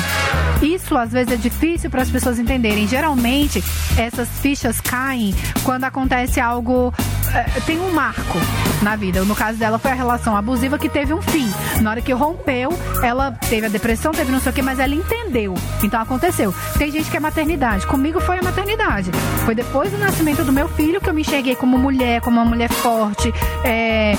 Isso 0.61 0.97
às 0.97 1.11
vezes 1.11 1.33
é 1.33 1.37
difícil 1.37 1.89
para 1.89 2.01
as 2.01 2.09
pessoas 2.09 2.39
entenderem. 2.39 2.87
Geralmente 2.87 3.63
essas 3.97 4.27
fichas 4.41 4.81
caem 4.81 5.33
quando 5.63 5.83
acontece 5.85 6.39
algo 6.39 6.93
eh, 7.33 7.61
tem 7.65 7.79
um 7.79 7.91
marco 7.91 8.39
na 8.81 8.95
vida. 8.95 9.23
No 9.23 9.35
caso 9.35 9.57
dela 9.57 9.77
foi 9.77 9.91
a 9.91 9.95
relação 9.95 10.35
abusiva 10.35 10.77
que 10.77 10.89
teve 10.89 11.13
um 11.13 11.21
fim. 11.21 11.49
Na 11.81 11.91
hora 11.91 12.01
que 12.01 12.13
rompeu, 12.13 12.71
ela 13.03 13.31
teve 13.31 13.65
a 13.65 13.69
depressão, 13.69 14.11
teve 14.11 14.31
não 14.31 14.39
sei 14.39 14.51
o 14.51 14.55
que, 14.55 14.61
mas 14.61 14.79
ela 14.79 14.93
entendeu. 14.93 15.53
Então 15.83 16.01
aconteceu. 16.01 16.53
Tem 16.77 16.91
gente 16.91 17.09
que 17.09 17.17
é 17.17 17.19
maternidade. 17.19 17.85
Comigo 17.87 18.19
foi 18.19 18.39
a 18.39 18.43
maternidade. 18.43 19.11
Foi 19.45 19.55
depois 19.55 19.91
do 19.91 19.97
nascimento 19.97 20.43
do 20.43 20.51
meu 20.51 20.67
filho 20.69 21.01
que 21.01 21.09
eu 21.09 21.13
me 21.13 21.21
enxerguei 21.21 21.55
como 21.55 21.77
mulher, 21.77 22.21
como 22.21 22.39
uma 22.39 22.45
mulher 22.45 22.69
forte. 22.69 23.33
é, 23.63 24.13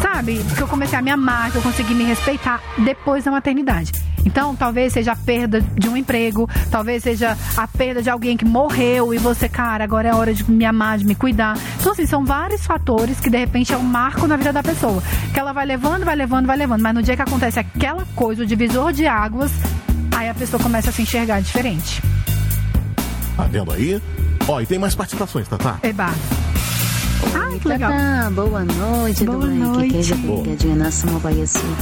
sabe? 0.00 0.42
Que 0.56 0.62
eu 0.62 0.68
comecei 0.68 0.98
a 0.98 1.02
me 1.02 1.10
amar, 1.10 1.50
que 1.50 1.56
eu 1.56 1.62
consegui 1.62 1.94
me 1.94 2.04
respeitar 2.04 2.60
depois 2.78 3.24
da 3.24 3.30
maternidade. 3.30 3.92
Então, 4.24 4.54
talvez 4.54 4.92
seja 4.92 5.12
a 5.12 5.16
perda 5.16 5.60
de 5.60 5.88
um 5.88 5.96
emprego, 5.96 6.48
talvez 6.70 7.02
seja 7.02 7.36
a 7.56 7.66
perda 7.66 8.02
de 8.02 8.10
alguém 8.10 8.36
que 8.36 8.44
morreu 8.44 9.14
e 9.14 9.18
você, 9.18 9.48
cara, 9.48 9.84
agora 9.84 10.08
é 10.08 10.14
hora 10.14 10.34
de 10.34 10.48
me 10.50 10.64
amar, 10.64 10.98
de 10.98 11.06
me 11.06 11.14
cuidar. 11.14 11.56
Então, 11.80 11.92
assim, 11.92 12.04
são 12.06 12.24
vários 12.24 12.66
fatores 12.66 13.20
que 13.20 13.30
de 13.30 13.38
repente 13.38 13.72
é 13.72 13.76
um 13.78 13.82
marco 13.98 14.26
na 14.28 14.36
vida 14.36 14.52
da 14.52 14.62
pessoa. 14.62 15.02
Que 15.34 15.40
ela 15.40 15.52
vai 15.52 15.66
levando, 15.66 16.04
vai 16.04 16.14
levando, 16.14 16.46
vai 16.46 16.56
levando. 16.56 16.80
Mas 16.82 16.94
no 16.94 17.02
dia 17.02 17.16
que 17.16 17.22
acontece 17.22 17.58
aquela 17.58 18.06
coisa, 18.14 18.44
o 18.44 18.46
divisor 18.46 18.92
de 18.92 19.06
águas, 19.06 19.50
aí 20.16 20.28
a 20.28 20.34
pessoa 20.34 20.62
começa 20.62 20.90
a 20.90 20.92
se 20.92 21.02
enxergar 21.02 21.40
diferente. 21.40 22.00
Tá 23.36 23.44
vendo 23.44 23.72
aí? 23.72 24.00
Ó, 24.46 24.60
e 24.60 24.66
tem 24.66 24.78
mais 24.78 24.94
participações, 24.94 25.48
Tatá? 25.48 25.78
Eba. 25.82 26.10
Ai, 27.34 27.58
que 27.58 27.68
legal. 27.68 27.90
Tatá, 27.90 28.30
boa 28.30 28.64
noite, 28.64 29.24
Boa 29.24 29.46
noite. 29.46 29.92
quem 29.92 30.02
já 30.02 30.14
ligadinha 30.14 30.76
na 30.76 30.90
Samambaia 30.90 31.46
Sul. 31.46 31.74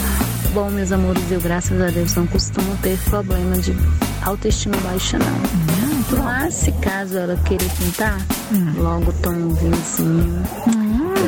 Bom, 0.55 0.71
meus 0.71 0.91
amores, 0.91 1.31
eu 1.31 1.41
graças 1.41 1.79
a 1.81 1.91
Deus 1.91 2.15
não 2.15 2.27
costumo 2.27 2.77
ter 2.83 2.99
problema 3.11 3.59
de 3.59 3.77
autoestima 4.23 4.77
baixa, 4.79 5.19
não. 5.19 6.25
Mas 6.25 6.55
se 6.55 6.73
caso 6.73 7.19
ela 7.19 7.37
querer 7.45 7.69
pintar, 7.79 8.17
logo 8.79 9.13
toma 9.23 9.37
um 9.37 9.55
vinhozinho, 9.55 10.43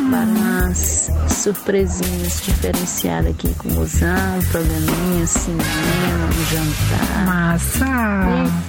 prepara 0.09 0.27
umas 0.27 1.11
surpresinhas 1.29 2.41
diferenciadas 2.43 3.31
aqui 3.31 3.55
com 3.55 3.69
o 3.69 3.73
mozão, 3.73 4.39
programinha, 4.51 5.27
cinema, 5.27 5.63
um 6.27 6.45
jantar. 6.47 7.27
Massa! 7.27 7.85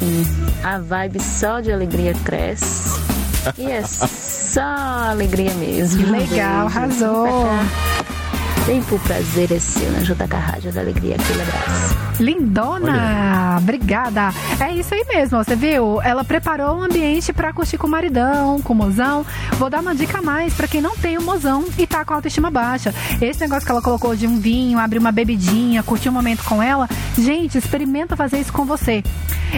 Enfim, 0.02 0.26
a 0.64 0.80
vibe 0.80 1.22
só 1.22 1.62
de 1.62 1.72
alegria 1.72 2.14
cresce. 2.26 3.00
E 3.58 3.66
é 3.66 3.82
só 3.88 4.62
alegria 4.62 5.54
mesmo. 5.56 6.04
Que 6.04 6.12
legal, 6.12 6.66
Beijo. 6.66 6.80
arrasou. 6.80 7.46
Vem 8.70 8.84
pro 8.84 9.00
prazer 9.00 9.52
é 9.52 9.58
seu 9.58 9.92
na 9.92 9.98
JK 10.02 10.32
Rádio 10.32 10.72
da 10.72 10.82
Alegria. 10.82 11.16
Aquele 11.16 11.42
abraço. 11.42 11.98
Lindona! 12.20 13.58
Obrigada! 13.58 14.32
É 14.60 14.72
isso 14.72 14.94
aí 14.94 15.04
mesmo, 15.08 15.44
você 15.44 15.56
viu? 15.56 16.00
Ela 16.04 16.24
preparou 16.24 16.78
um 16.78 16.84
ambiente 16.84 17.34
pra 17.34 17.52
curtir 17.52 17.80
com 17.80 17.88
o 17.88 17.90
maridão, 17.90 18.62
com 18.62 18.74
o 18.74 18.76
mozão. 18.76 19.26
Vou 19.54 19.72
dar 19.72 19.80
uma 19.80 19.96
dica 19.96 20.20
a 20.20 20.22
mais 20.22 20.54
pra 20.54 20.68
quem 20.68 20.82
não 20.82 20.96
tem 20.96 21.18
o 21.18 21.22
mozão 21.24 21.66
e 21.80 21.88
tá 21.88 22.06
com 22.06 22.14
a 22.14 22.18
autoestima 22.18 22.52
baixa. 22.52 22.94
Esse 23.20 23.40
negócio 23.40 23.66
que 23.66 23.72
ela 23.72 23.82
colocou 23.82 24.16
de 24.16 24.28
um 24.28 24.40
vinho, 24.40 24.78
abrir 24.78 25.00
uma 25.00 25.12
bebidinha, 25.12 25.82
curtir 25.82 26.10
um 26.10 26.14
momento 26.14 26.44
com 26.44 26.62
ela. 26.62 26.88
Gente, 27.18 27.58
experimenta 27.58 28.16
fazer 28.16 28.38
isso 28.38 28.54
com 28.54 28.66
você. 28.66 29.02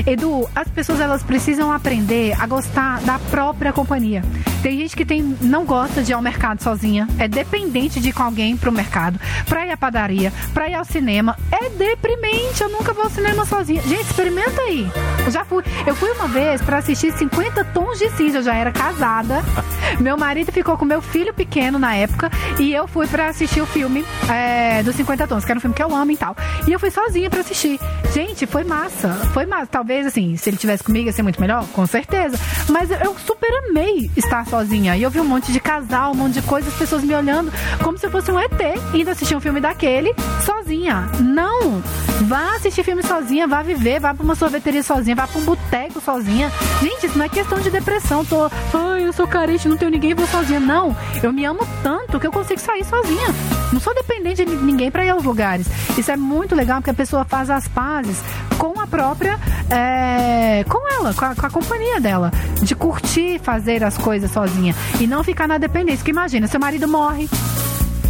Edu, 0.07 0.47
as 0.55 0.69
pessoas 0.69 1.01
elas 1.01 1.21
precisam 1.21 1.69
aprender 1.69 2.33
a 2.39 2.47
gostar 2.47 3.01
da 3.01 3.19
própria 3.19 3.73
companhia. 3.73 4.23
Tem 4.61 4.77
gente 4.77 4.95
que 4.95 5.03
tem, 5.03 5.35
não 5.41 5.65
gosta 5.65 6.03
de 6.03 6.11
ir 6.11 6.13
ao 6.13 6.21
mercado 6.21 6.61
sozinha, 6.61 7.07
é 7.17 7.27
dependente 7.27 7.99
de 7.99 8.09
ir 8.09 8.13
com 8.13 8.21
alguém 8.21 8.55
pro 8.55 8.71
mercado, 8.71 9.00
pra 9.45 9.65
ir 9.65 9.71
à 9.71 9.77
padaria, 9.77 10.31
pra 10.53 10.69
ir 10.69 10.75
ao 10.75 10.85
cinema. 10.85 11.37
É 11.51 11.69
deprimente, 11.69 12.61
eu 12.61 12.69
nunca 12.69 12.93
vou 12.93 13.05
ao 13.05 13.09
cinema 13.09 13.45
sozinha. 13.45 13.81
Gente, 13.81 14.03
experimenta 14.03 14.61
aí. 14.61 14.87
Eu 15.25 15.31
já 15.31 15.43
fui. 15.43 15.63
Eu 15.85 15.95
fui 15.95 16.11
uma 16.11 16.27
vez 16.27 16.61
pra 16.61 16.77
assistir 16.77 17.11
50 17.13 17.63
tons 17.65 17.97
de 17.97 18.09
cinza, 18.11 18.39
eu 18.39 18.43
já 18.43 18.55
era 18.55 18.71
casada. 18.71 19.41
Meu 19.99 20.17
marido 20.17 20.51
ficou 20.51 20.77
com 20.77 20.85
meu 20.85 21.01
filho 21.01 21.33
pequeno 21.33 21.77
na 21.77 21.95
época 21.95 22.29
e 22.59 22.73
eu 22.73 22.87
fui 22.87 23.07
pra 23.07 23.27
assistir 23.27 23.61
o 23.61 23.65
filme 23.65 24.05
é, 24.29 24.81
dos 24.83 24.95
50 24.95 25.27
tons, 25.27 25.45
que 25.45 25.51
era 25.51 25.57
um 25.57 25.61
filme 25.61 25.75
que 25.75 25.83
eu 25.83 25.93
amo 25.93 26.11
e 26.11 26.17
tal. 26.17 26.35
E 26.67 26.71
eu 26.71 26.79
fui 26.79 26.89
sozinha 26.89 27.29
pra 27.29 27.41
assistir. 27.41 27.79
Gente, 28.13 28.45
foi 28.45 28.63
massa. 28.63 29.13
Foi 29.33 29.45
massa. 29.45 29.67
Talvez, 29.67 30.05
assim, 30.05 30.35
se 30.37 30.49
ele 30.49 30.57
tivesse 30.57 30.83
comigo 30.83 31.07
ia 31.07 31.13
ser 31.13 31.23
muito 31.23 31.39
melhor, 31.39 31.65
com 31.73 31.85
certeza. 31.85 32.37
Mas 32.69 32.89
eu 32.89 33.15
super 33.19 33.51
amei 33.69 34.09
estar 34.15 34.45
sozinha. 34.47 34.95
E 34.97 35.03
eu 35.03 35.09
vi 35.09 35.19
um 35.19 35.25
monte 35.25 35.51
de 35.51 35.59
casal, 35.59 36.11
um 36.11 36.15
monte 36.15 36.33
de 36.33 36.41
coisa, 36.41 36.67
as 36.67 36.75
pessoas 36.75 37.03
me 37.03 37.13
olhando 37.13 37.51
como 37.83 37.97
se 37.97 38.05
eu 38.05 38.11
fosse 38.11 38.31
um 38.31 38.39
ET 38.39 38.51
indo 38.93 39.09
assistir 39.09 39.35
um 39.35 39.41
filme 39.41 39.59
daquele 39.59 40.13
sozinha. 40.45 41.09
Não! 41.19 41.81
Vá 42.21 42.55
assistir 42.55 42.83
filme 42.83 43.01
sozinha, 43.01 43.47
vá 43.47 43.63
viver, 43.63 43.99
vá 43.99 44.13
pra 44.13 44.23
uma 44.23 44.35
sorveteria 44.35 44.83
sozinha, 44.83 45.15
vá 45.15 45.27
pra 45.27 45.39
um 45.39 45.43
boteco 45.43 45.99
sozinha. 45.99 46.51
Gente, 46.81 47.07
isso 47.07 47.17
não 47.17 47.25
é 47.25 47.29
questão 47.29 47.59
de 47.59 47.69
depressão. 47.69 48.23
Tô, 48.23 48.49
ai, 48.73 49.07
eu 49.07 49.13
sou 49.13 49.27
carente, 49.27 49.67
não 49.67 49.77
tenho 49.77 49.91
ninguém, 49.91 50.13
vou 50.13 50.27
sozinha. 50.27 50.59
Não! 50.59 50.95
Eu 51.23 51.33
me 51.33 51.45
amo 51.45 51.59
tanto 51.81 52.19
que 52.19 52.27
eu 52.27 52.31
consigo 52.31 52.59
sair 52.59 52.83
sozinha. 52.85 53.27
Não 53.73 53.79
sou 53.79 53.93
dependente 53.95 54.45
de 54.45 54.55
ninguém 54.55 54.91
pra 54.91 55.05
ir 55.05 55.09
aos 55.09 55.23
lugares. 55.23 55.67
Isso 55.97 56.11
é 56.11 56.17
muito 56.17 56.55
legal 56.55 56.77
porque 56.77 56.91
a 56.91 56.93
pessoa 56.93 57.25
faz 57.25 57.49
as 57.49 57.67
pazes 57.67 58.21
com 58.57 58.79
a 58.79 58.85
própria. 58.85 59.39
é, 59.69 60.63
com 60.65 60.87
ela, 60.93 61.13
com 61.13 61.25
a, 61.25 61.35
com 61.35 61.45
a 61.45 61.49
companhia 61.49 61.99
dela. 61.99 62.31
De 62.61 62.75
curtir 62.75 63.39
fazer 63.39 63.83
as 63.83 63.97
coisas 63.97 64.29
sozinha. 64.29 64.75
E 64.99 65.07
não 65.07 65.23
ficar 65.23 65.47
na 65.47 65.57
dependência. 65.57 65.99
Porque 65.99 66.11
imagina, 66.11 66.47
seu 66.47 66.59
marido 66.59 66.87
morre. 66.87 67.27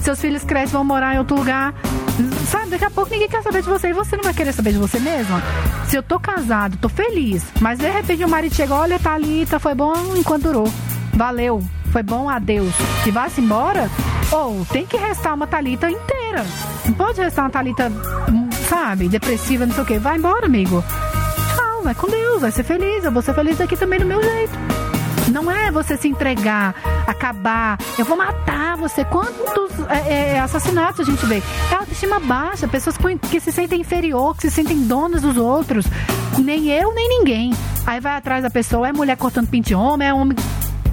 Seus 0.01 0.19
filhos 0.19 0.43
crescem, 0.43 0.73
vão 0.73 0.83
morar 0.83 1.15
em 1.15 1.19
outro 1.19 1.35
lugar. 1.35 1.73
Sabe, 2.49 2.71
daqui 2.71 2.85
a 2.85 2.89
pouco 2.89 3.11
ninguém 3.11 3.29
quer 3.29 3.41
saber 3.41 3.61
de 3.61 3.69
você 3.69 3.89
e 3.89 3.93
você 3.93 4.17
não 4.17 4.23
vai 4.23 4.33
querer 4.33 4.51
saber 4.51 4.73
de 4.73 4.79
você 4.79 4.99
mesma. 4.99 5.41
Se 5.87 5.95
eu 5.95 6.03
tô 6.03 6.19
casado, 6.19 6.77
tô 6.77 6.89
feliz, 6.89 7.43
mas 7.59 7.79
de 7.79 7.89
repente 7.89 8.23
o 8.23 8.29
marido 8.29 8.53
chega, 8.53 8.73
olha, 8.73 8.99
Thalita, 8.99 9.59
foi 9.59 9.75
bom 9.75 9.93
enquanto 10.15 10.43
durou. 10.43 10.71
Valeu, 11.13 11.63
foi 11.91 12.03
bom, 12.03 12.29
adeus. 12.29 12.73
E 13.05 13.11
vai-se 13.11 13.41
embora, 13.41 13.89
ou 14.31 14.65
tem 14.65 14.85
que 14.85 14.97
restar 14.97 15.33
uma 15.33 15.47
Thalita 15.47 15.89
inteira. 15.89 16.45
Não 16.85 16.93
pode 16.93 17.21
restar 17.21 17.45
uma 17.45 17.51
Thalita, 17.51 17.91
hum, 18.29 18.49
sabe? 18.67 19.07
Depressiva, 19.07 19.65
não 19.65 19.73
sei 19.73 19.83
o 19.83 19.85
quê. 19.85 19.99
Vai 19.99 20.17
embora, 20.17 20.45
amigo. 20.45 20.83
Tchau, 21.55 21.83
vai 21.83 21.93
com 21.93 22.07
Deus, 22.07 22.41
vai 22.41 22.51
ser 22.51 22.63
feliz. 22.63 23.03
Eu 23.03 23.11
vou 23.11 23.21
ser 23.21 23.33
feliz 23.33 23.59
aqui 23.61 23.77
também 23.77 23.99
do 23.99 24.05
meu 24.05 24.21
jeito. 24.21 24.57
Não 25.31 25.49
é 25.49 25.71
você 25.71 25.97
se 25.97 26.07
entregar, 26.07 26.75
acabar. 27.07 27.77
Eu 27.97 28.05
vou 28.05 28.17
matar 28.17 28.75
você. 28.77 29.05
Quantos 29.05 29.71
é, 29.89 30.35
é, 30.35 30.39
assassinatos 30.39 31.07
a 31.07 31.11
gente 31.11 31.25
vê? 31.25 31.41
É 31.71 31.75
autoestima 31.75 32.19
baixa, 32.19 32.67
pessoas 32.67 32.97
que 33.29 33.39
se 33.39 33.51
sentem 33.51 33.81
inferior, 33.81 34.35
que 34.35 34.41
se 34.41 34.51
sentem 34.51 34.83
donas 34.83 35.21
dos 35.21 35.37
outros. 35.37 35.85
Nem 36.37 36.69
eu, 36.69 36.93
nem 36.93 37.09
ninguém. 37.09 37.53
Aí 37.85 37.99
vai 37.99 38.17
atrás 38.17 38.43
da 38.43 38.49
pessoa, 38.49 38.87
é 38.87 38.93
mulher 38.93 39.17
cortando 39.17 39.47
pinto 39.47 39.69
de 39.69 39.75
homem, 39.75 40.07
é 40.07 40.13
homem 40.13 40.37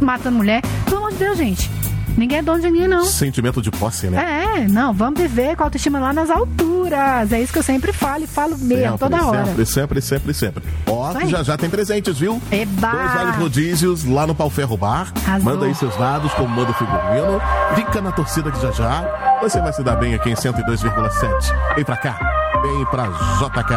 matando 0.00 0.36
mulher. 0.36 0.62
Pelo 0.84 0.98
amor 0.98 1.12
de 1.12 1.18
Deus, 1.18 1.36
gente. 1.36 1.70
Ninguém 2.18 2.38
é 2.38 2.42
dono 2.42 2.60
de 2.60 2.68
ninguém, 2.68 2.88
não. 2.88 3.04
Sentimento 3.04 3.62
de 3.62 3.70
posse, 3.70 4.08
né? 4.08 4.56
É, 4.58 4.68
não, 4.68 4.92
vamos 4.92 5.20
viver 5.20 5.54
com 5.54 5.62
a 5.62 5.66
autoestima 5.66 6.00
lá 6.00 6.12
nas 6.12 6.28
alturas. 6.28 7.30
É 7.32 7.40
isso 7.40 7.52
que 7.52 7.60
eu 7.60 7.62
sempre 7.62 7.92
falo 7.92 8.24
e 8.24 8.26
falo 8.26 8.58
mesmo, 8.58 8.98
toda 8.98 9.24
hora. 9.24 9.46
Sempre, 9.46 9.66
sempre, 9.66 10.02
sempre, 10.02 10.34
sempre. 10.34 10.64
Ó, 10.88 11.12
já 11.26 11.44
já 11.44 11.56
tem 11.56 11.70
presentes, 11.70 12.18
viu? 12.18 12.42
Eba! 12.50 12.90
Dois 12.90 13.14
vales 13.14 13.36
rodízios 13.36 14.04
lá 14.04 14.26
no 14.26 14.34
Pau 14.34 14.50
Ferro 14.50 14.76
Bar. 14.76 15.12
Arrasou. 15.24 15.44
Manda 15.44 15.66
aí 15.66 15.74
seus 15.76 15.96
dados, 15.96 16.34
como 16.34 16.48
manda 16.48 16.72
o 16.72 16.74
figurino. 16.74 17.40
Fica 17.76 18.00
na 18.00 18.10
torcida 18.10 18.50
que 18.50 18.60
já 18.60 18.72
já 18.72 19.38
você 19.40 19.60
vai 19.60 19.72
se 19.72 19.84
dar 19.84 19.94
bem 19.94 20.14
aqui 20.14 20.30
em 20.30 20.34
102,7. 20.34 21.74
Vem 21.76 21.84
pra 21.84 21.96
cá, 21.96 22.18
vem 22.62 22.84
pra 22.86 23.06
JK. 23.06 23.74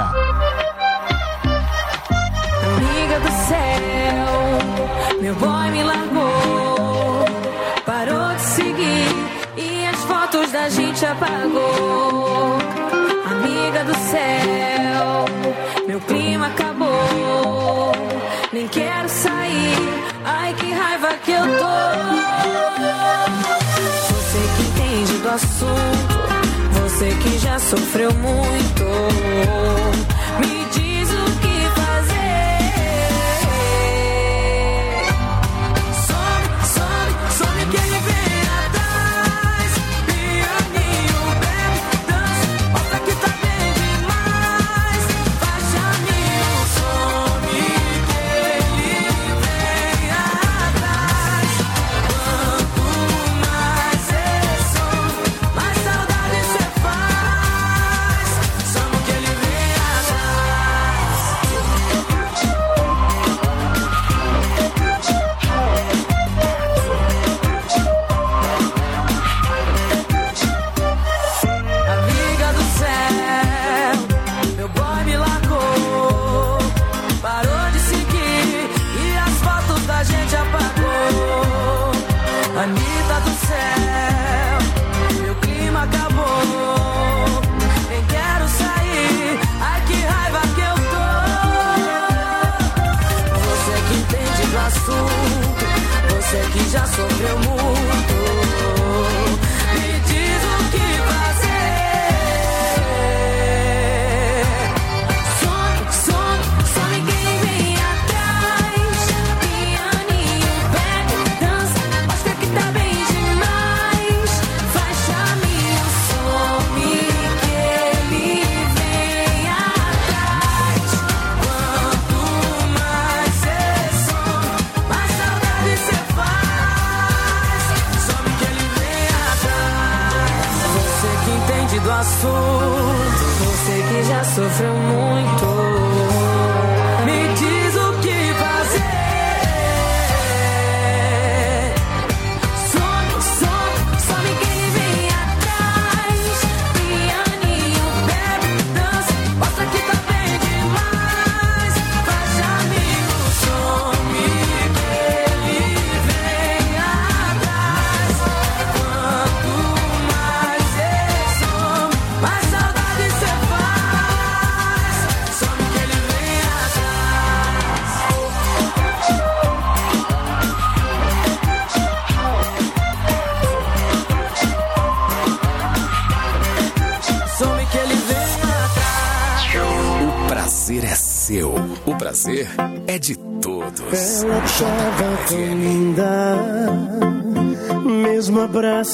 Amiga 2.66 3.20
do 3.20 3.32
céu, 3.48 5.22
meu 5.22 5.36
boy 5.36 5.70
me 5.70 5.91
gente 11.02 11.06
apagou. 11.06 12.58
Amiga 13.32 13.84
do 13.84 13.96
céu, 13.96 15.26
meu 15.88 16.00
clima 16.02 16.48
acabou, 16.48 17.92
nem 18.54 18.68
quero 18.68 19.10
sair, 19.10 20.04
ai 20.24 20.54
que 20.54 20.72
raiva 20.72 21.14
que 21.24 21.32
eu 21.32 21.42
tô. 21.42 21.82
Você 24.10 24.40
que 24.56 24.62
entende 24.64 25.18
do 25.20 25.30
assunto, 25.30 26.20
você 26.74 27.10
que 27.24 27.38
já 27.40 27.58
sofreu 27.58 28.14
muito, 28.14 28.84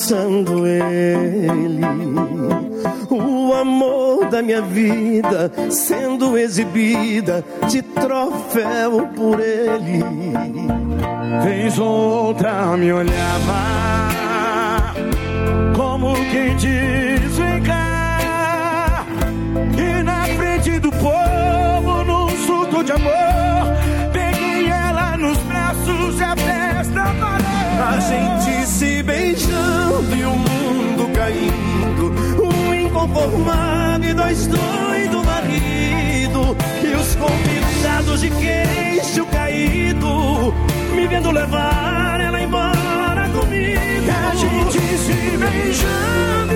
abraçando 0.08 0.66
ele. 0.66 1.82
O 3.10 3.54
amor 3.54 4.30
da 4.30 4.42
minha 4.42 4.62
vida 4.62 5.52
sendo 5.70 6.38
exibida 6.38 7.44
de 7.68 7.82
inconformado 33.28 34.06
e 34.06 34.14
dois 34.14 34.48
doidos 34.48 35.26
marido. 35.26 36.58
E 36.84 36.96
os 36.96 37.16
convidados 37.16 38.22
de 38.22 38.30
queixo 38.30 39.26
caído. 39.28 40.54
Me 40.96 41.08
vendo 41.08 41.32
levar 41.32 42.20
ela 42.22 42.42
embora 42.42 43.30
comigo. 43.30 43.78
A 44.10 44.36
gente 44.36 44.80
se 44.98 45.38
beijando 45.38 46.47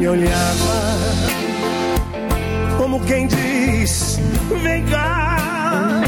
me 0.00 0.08
olhava 0.08 0.96
como 2.78 2.98
quem 3.04 3.26
diz: 3.26 4.18
Vem 4.62 4.82
cá. 4.86 6.00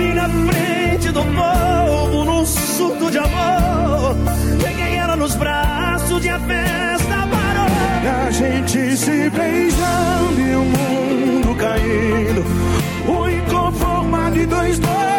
E 0.00 0.14
na 0.14 0.28
frente 0.28 1.10
do 1.10 1.22
povo, 1.24 2.24
num 2.24 2.46
surto 2.46 3.10
de 3.10 3.18
amor, 3.18 4.16
peguei 4.62 4.94
ela 4.94 5.16
nos 5.16 5.34
braços 5.34 6.24
e 6.24 6.28
a 6.28 6.38
festa 6.38 7.16
parou. 7.32 8.26
A 8.26 8.30
gente 8.30 8.96
se 8.96 9.28
beijando 9.30 10.40
e 10.40 10.54
o 10.54 10.64
mundo 10.64 11.54
caindo. 11.56 12.44
O 13.08 13.28
inconformado 13.28 14.38
e 14.38 14.46
dois 14.46 14.78
doidos 14.78 15.09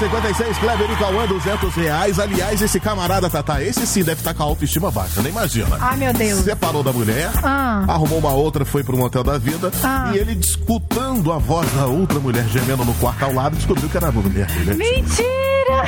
56, 0.00 0.56
Kleber 0.56 0.90
e 0.90 0.96
Cauã, 0.96 1.26
200 1.26 1.74
reais. 1.74 2.18
Aliás, 2.18 2.62
esse 2.62 2.80
camarada, 2.80 3.28
Tatá, 3.28 3.62
esse 3.62 3.86
sim 3.86 4.02
deve 4.02 4.22
estar 4.22 4.32
com 4.32 4.42
a 4.42 4.46
autoestima 4.46 4.90
baixa, 4.90 5.20
nem 5.20 5.30
imagina. 5.30 5.76
Ai, 5.78 5.98
meu 5.98 6.10
Deus. 6.14 6.42
Separou 6.42 6.82
da 6.82 6.90
mulher, 6.90 7.30
ah. 7.44 7.84
arrumou 7.86 8.18
uma 8.18 8.32
outra, 8.32 8.64
foi 8.64 8.82
pro 8.82 8.96
motel 8.96 9.22
da 9.22 9.36
vida. 9.36 9.70
Ah. 9.84 10.10
E 10.14 10.18
ele, 10.18 10.32
escutando 10.40 11.30
a 11.30 11.36
voz 11.36 11.70
da 11.72 11.84
outra 11.84 12.18
mulher 12.18 12.46
gemendo 12.48 12.82
no 12.82 12.94
quarto 12.94 13.24
ao 13.26 13.34
lado, 13.34 13.56
descobriu 13.56 13.90
que 13.90 13.96
era 13.98 14.08
a 14.08 14.12
mulher 14.12 14.46
dele. 14.46 14.74
Mentira! 14.74 15.84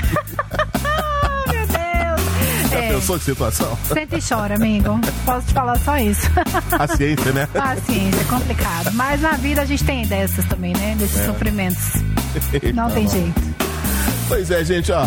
Já 2.73 2.79
é. 2.79 2.93
pensou 2.93 3.19
que 3.19 3.25
situação? 3.25 3.79
Senta 3.85 4.17
e 4.17 4.21
chora, 4.23 4.55
amigo. 4.57 5.01
Posso 5.25 5.47
te 5.47 5.53
falar 5.55 5.79
só 5.79 5.97
isso. 5.99 6.29
Paciência, 6.77 7.33
né? 7.33 7.47
Paciência, 7.47 8.21
é 8.21 8.25
complicado. 8.25 8.91
Mas 8.93 9.21
na 9.21 9.33
vida 9.33 9.63
a 9.63 9.65
gente 9.65 9.85
tem 9.85 10.07
dessas 10.07 10.45
também, 10.47 10.75
né? 10.75 10.97
Desses 10.99 11.21
é. 11.21 11.27
sofrimentos. 11.27 11.93
Não, 12.75 12.89
Não 12.89 12.95
tem 12.95 13.09
jeito. 13.09 13.52
Pois 14.29 14.51
é, 14.51 14.65
gente, 14.65 14.91
ó. 14.93 15.07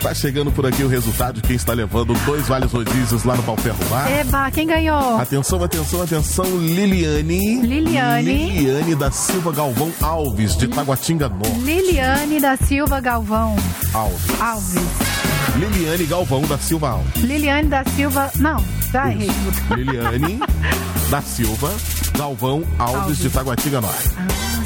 Tá 0.00 0.14
chegando 0.14 0.52
por 0.52 0.64
aqui 0.64 0.84
o 0.84 0.88
resultado 0.88 1.36
de 1.36 1.42
quem 1.42 1.56
está 1.56 1.72
levando 1.72 2.14
dois 2.24 2.46
vales 2.46 2.70
rodízios 2.70 3.24
lá 3.24 3.34
no 3.34 3.42
Palferro 3.42 3.84
Bar. 3.90 4.08
Eba, 4.08 4.48
quem 4.52 4.64
ganhou? 4.64 5.18
Atenção, 5.18 5.62
atenção, 5.64 6.02
atenção, 6.02 6.44
Liliane. 6.56 7.60
Liliane. 7.62 8.50
Liliane 8.52 8.94
da 8.94 9.10
Silva 9.10 9.50
Galvão 9.52 9.92
Alves, 10.00 10.56
de 10.56 10.68
Taguatinga 10.68 11.28
Norte. 11.28 11.58
Liliane 11.60 12.38
da 12.40 12.56
Silva 12.56 13.00
Galvão 13.00 13.56
Alves. 13.92 14.40
Alves. 14.40 14.82
Liliane 15.56 16.06
Galvão 16.06 16.42
da 16.42 16.58
Silva 16.58 16.90
Alves. 16.90 17.14
Liliane 17.16 17.68
da 17.68 17.84
Silva. 17.84 18.30
Não, 18.36 18.64
já 18.92 19.10
errei. 19.10 19.30
Liliane 19.76 20.38
da 21.10 21.20
Silva 21.22 21.72
Galvão 22.16 22.62
Alves, 22.78 23.02
Alves. 23.02 23.18
de 23.18 23.30
Taguatinga 23.30 23.80
Norte. 23.80 24.10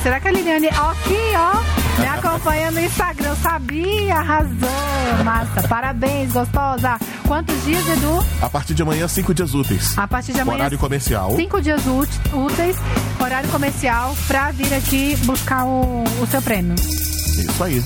Será 0.02 0.20
que 0.20 0.28
a 0.28 0.32
Liliane. 0.32 0.68
Ó, 0.78 0.90
aqui, 0.90 1.16
ó. 1.36 1.81
Me 1.99 2.07
acompanha 2.07 2.70
no 2.70 2.80
Instagram. 2.80 3.34
Sabia, 3.36 4.16
arrasou. 4.16 5.24
Massa. 5.24 5.68
Parabéns, 5.68 6.32
gostosa. 6.32 6.99
Quantos 7.26 7.64
dias, 7.64 7.86
Edu? 7.88 8.24
A 8.40 8.49
partir 8.49 8.74
de 8.74 8.82
amanhã, 8.82 9.07
cinco 9.09 9.32
dias 9.34 9.55
úteis. 9.55 9.97
A 9.97 10.07
partir 10.09 10.32
de 10.32 10.40
amanhã. 10.40 10.59
Horário 10.59 10.78
comercial. 10.78 11.34
Cinco 11.36 11.61
dias 11.61 11.86
út- 11.86 12.11
úteis, 12.32 12.76
horário 13.20 13.49
comercial, 13.51 14.16
pra 14.26 14.51
vir 14.51 14.72
aqui 14.74 15.16
buscar 15.24 15.64
o, 15.64 16.05
o 16.20 16.26
seu 16.30 16.43
prêmio. 16.43 16.74
Isso 16.74 17.62
aí. 17.64 17.82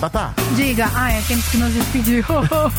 Tatá, 0.00 0.32
Diga, 0.54 0.88
ah, 0.94 1.10
é, 1.10 1.20
temos 1.26 1.44
que 1.48 1.56
nos 1.56 1.72
despedir. 1.72 2.24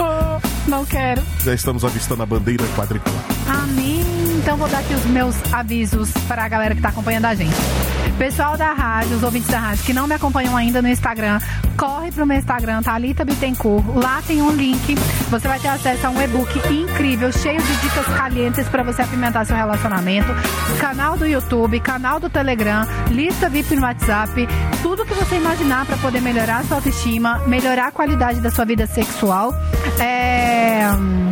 Não 0.67 0.85
quero. 0.85 1.21
já 1.43 1.53
estamos 1.53 1.83
avistando 1.83 2.23
a 2.23 2.25
bandeira 2.25 2.63
quadriculada. 2.77 3.23
Amém. 3.61 4.01
Então 4.41 4.55
vou 4.55 4.69
dar 4.69 4.79
aqui 4.79 4.93
os 4.93 5.03
meus 5.05 5.35
avisos 5.51 6.11
para 6.29 6.45
a 6.45 6.47
galera 6.47 6.75
que 6.75 6.81
tá 6.81 6.89
acompanhando 6.89 7.25
a 7.25 7.35
gente. 7.35 7.53
Pessoal 8.19 8.57
da 8.57 8.73
rádio, 8.73 9.15
os 9.15 9.23
ouvintes 9.23 9.49
da 9.49 9.57
rádio 9.59 9.85
que 9.85 9.93
não 9.93 10.05
me 10.05 10.13
acompanham 10.13 10.55
ainda 10.57 10.81
no 10.81 10.89
Instagram, 10.89 11.39
corre 11.77 12.11
pro 12.11 12.25
meu 12.25 12.37
Instagram, 12.37 12.81
Thalita 12.83 13.23
Bittencourt. 13.23 13.85
Lá 13.95 14.21
tem 14.27 14.41
um 14.41 14.51
link. 14.51 14.93
Você 15.29 15.47
vai 15.47 15.57
ter 15.57 15.69
acesso 15.69 16.05
a 16.05 16.09
um 16.09 16.21
e-book 16.21 16.59
incrível, 16.69 17.31
cheio 17.31 17.61
de 17.61 17.75
dicas 17.77 18.05
calientes 18.07 18.67
para 18.67 18.83
você 18.83 19.03
apimentar 19.03 19.45
seu 19.45 19.55
relacionamento. 19.55 20.27
Canal 20.81 21.15
do 21.15 21.25
YouTube, 21.25 21.79
canal 21.79 22.19
do 22.19 22.29
Telegram, 22.29 22.85
lista 23.09 23.49
VIP 23.49 23.77
no 23.77 23.83
WhatsApp, 23.83 24.49
tudo 24.81 25.05
que 25.05 25.13
você 25.13 25.37
imaginar 25.37 25.85
para 25.85 25.95
poder 25.95 26.19
melhorar 26.19 26.57
a 26.57 26.63
sua 26.65 26.75
autoestima, 26.75 27.39
melhorar 27.47 27.87
a 27.87 27.91
qualidade 27.91 28.41
da 28.41 28.51
sua 28.51 28.65
vida 28.65 28.85
sexual. 28.85 29.53
É... 29.97 31.28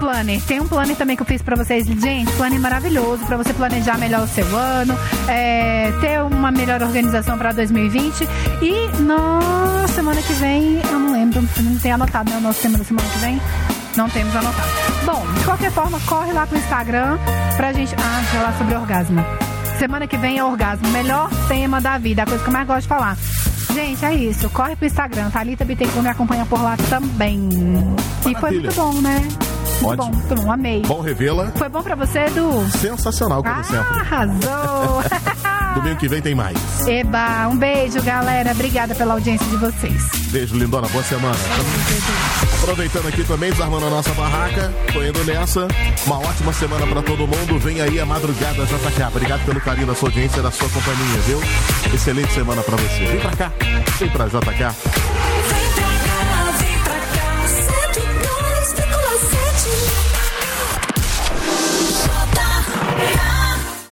Planner. 0.00 0.40
Tem 0.42 0.58
um 0.58 0.66
planner 0.66 0.96
também 0.96 1.14
que 1.14 1.22
eu 1.22 1.26
fiz 1.26 1.42
pra 1.42 1.54
vocês. 1.54 1.86
Gente, 1.86 2.32
planner 2.32 2.58
maravilhoso 2.58 3.24
pra 3.26 3.36
você 3.36 3.52
planejar 3.52 3.98
melhor 3.98 4.22
o 4.22 4.26
seu 4.26 4.44
ano, 4.56 4.98
é, 5.28 5.92
ter 6.00 6.22
uma 6.22 6.50
melhor 6.50 6.82
organização 6.82 7.36
pra 7.36 7.52
2020. 7.52 8.26
E 8.62 9.02
na 9.02 9.86
semana 9.88 10.20
que 10.22 10.32
vem, 10.32 10.80
eu 10.90 10.98
não 10.98 11.12
lembro, 11.12 11.46
não 11.60 11.78
tem 11.78 11.92
anotado, 11.92 12.30
né? 12.30 12.38
O 12.38 12.40
nosso 12.40 12.62
tema 12.62 12.78
da 12.78 12.84
semana 12.84 13.06
que 13.08 13.18
vem. 13.18 13.40
Não 13.96 14.08
temos 14.08 14.34
anotado. 14.34 14.68
Bom, 15.04 15.26
de 15.38 15.44
qualquer 15.44 15.70
forma, 15.70 16.00
corre 16.06 16.32
lá 16.32 16.46
pro 16.46 16.56
Instagram 16.56 17.18
pra 17.56 17.72
gente. 17.72 17.94
Ah, 17.96 18.22
falar 18.32 18.56
sobre 18.56 18.74
orgasmo. 18.74 19.24
Semana 19.78 20.06
que 20.06 20.16
vem 20.16 20.38
é 20.38 20.44
orgasmo. 20.44 20.88
Melhor 20.88 21.28
tema 21.46 21.80
da 21.80 21.98
vida, 21.98 22.22
a 22.22 22.26
coisa 22.26 22.42
que 22.42 22.48
eu 22.48 22.52
mais 22.52 22.66
gosto 22.66 22.82
de 22.82 22.88
falar. 22.88 23.16
Gente, 23.74 24.04
é 24.04 24.14
isso. 24.14 24.48
Corre 24.50 24.74
pro 24.76 24.86
Instagram. 24.86 25.30
Thalita 25.30 25.64
Bittencourt 25.64 26.02
me 26.02 26.08
acompanha 26.08 26.46
por 26.46 26.60
lá 26.62 26.76
também. 26.88 27.48
E 28.20 28.22
foi 28.22 28.32
Maravilha. 28.32 28.62
muito 28.62 28.74
bom, 28.74 28.92
né? 29.00 29.28
Muito 29.80 30.02
Ótimo. 30.02 30.12
bom, 30.12 30.18
muito 30.28 30.34
bom. 30.42 30.52
Amei. 30.52 30.82
Bom 30.82 31.00
revê-la. 31.00 31.50
Foi 31.56 31.68
bom 31.68 31.82
pra 31.82 31.94
você, 31.96 32.20
Edu? 32.26 32.66
Sensacional, 32.78 33.42
como 33.42 33.54
Ah, 33.54 33.62
sempre. 33.62 33.98
arrasou! 34.00 35.02
Domingo 35.74 35.96
que 35.96 36.08
vem 36.08 36.20
tem 36.20 36.34
mais. 36.34 36.56
Eba, 36.86 37.46
um 37.48 37.56
beijo, 37.56 38.02
galera. 38.02 38.50
Obrigada 38.50 38.92
pela 38.94 39.14
audiência 39.14 39.46
de 39.46 39.56
vocês. 39.56 40.02
Beijo, 40.32 40.56
lindona. 40.56 40.88
Boa 40.88 41.02
semana. 41.04 41.36
Aproveitando 42.62 43.06
aqui 43.08 43.22
também, 43.24 43.50
desarmando 43.52 43.86
a 43.86 43.90
nossa 43.90 44.12
barraca. 44.14 44.72
Tô 44.92 45.00
indo 45.02 45.24
nessa. 45.24 45.68
Uma 46.06 46.18
ótima 46.18 46.52
semana 46.52 46.86
pra 46.86 47.02
todo 47.02 47.20
mundo. 47.26 47.58
Vem 47.60 47.80
aí 47.80 48.00
a 48.00 48.04
madrugada 48.06 48.64
JK. 48.66 49.02
Obrigado 49.08 49.44
pelo 49.46 49.60
carinho 49.60 49.86
da 49.86 49.94
sua 49.94 50.08
audiência, 50.08 50.42
da 50.42 50.50
sua 50.50 50.68
companhia, 50.68 51.18
viu? 51.26 51.40
Excelente 51.94 52.32
semana 52.32 52.62
pra 52.62 52.76
você. 52.76 53.04
Vem 53.06 53.20
pra 53.20 53.36
cá. 53.36 53.52
Vem 53.98 54.08
pra 54.10 54.26
JK. 54.26 55.19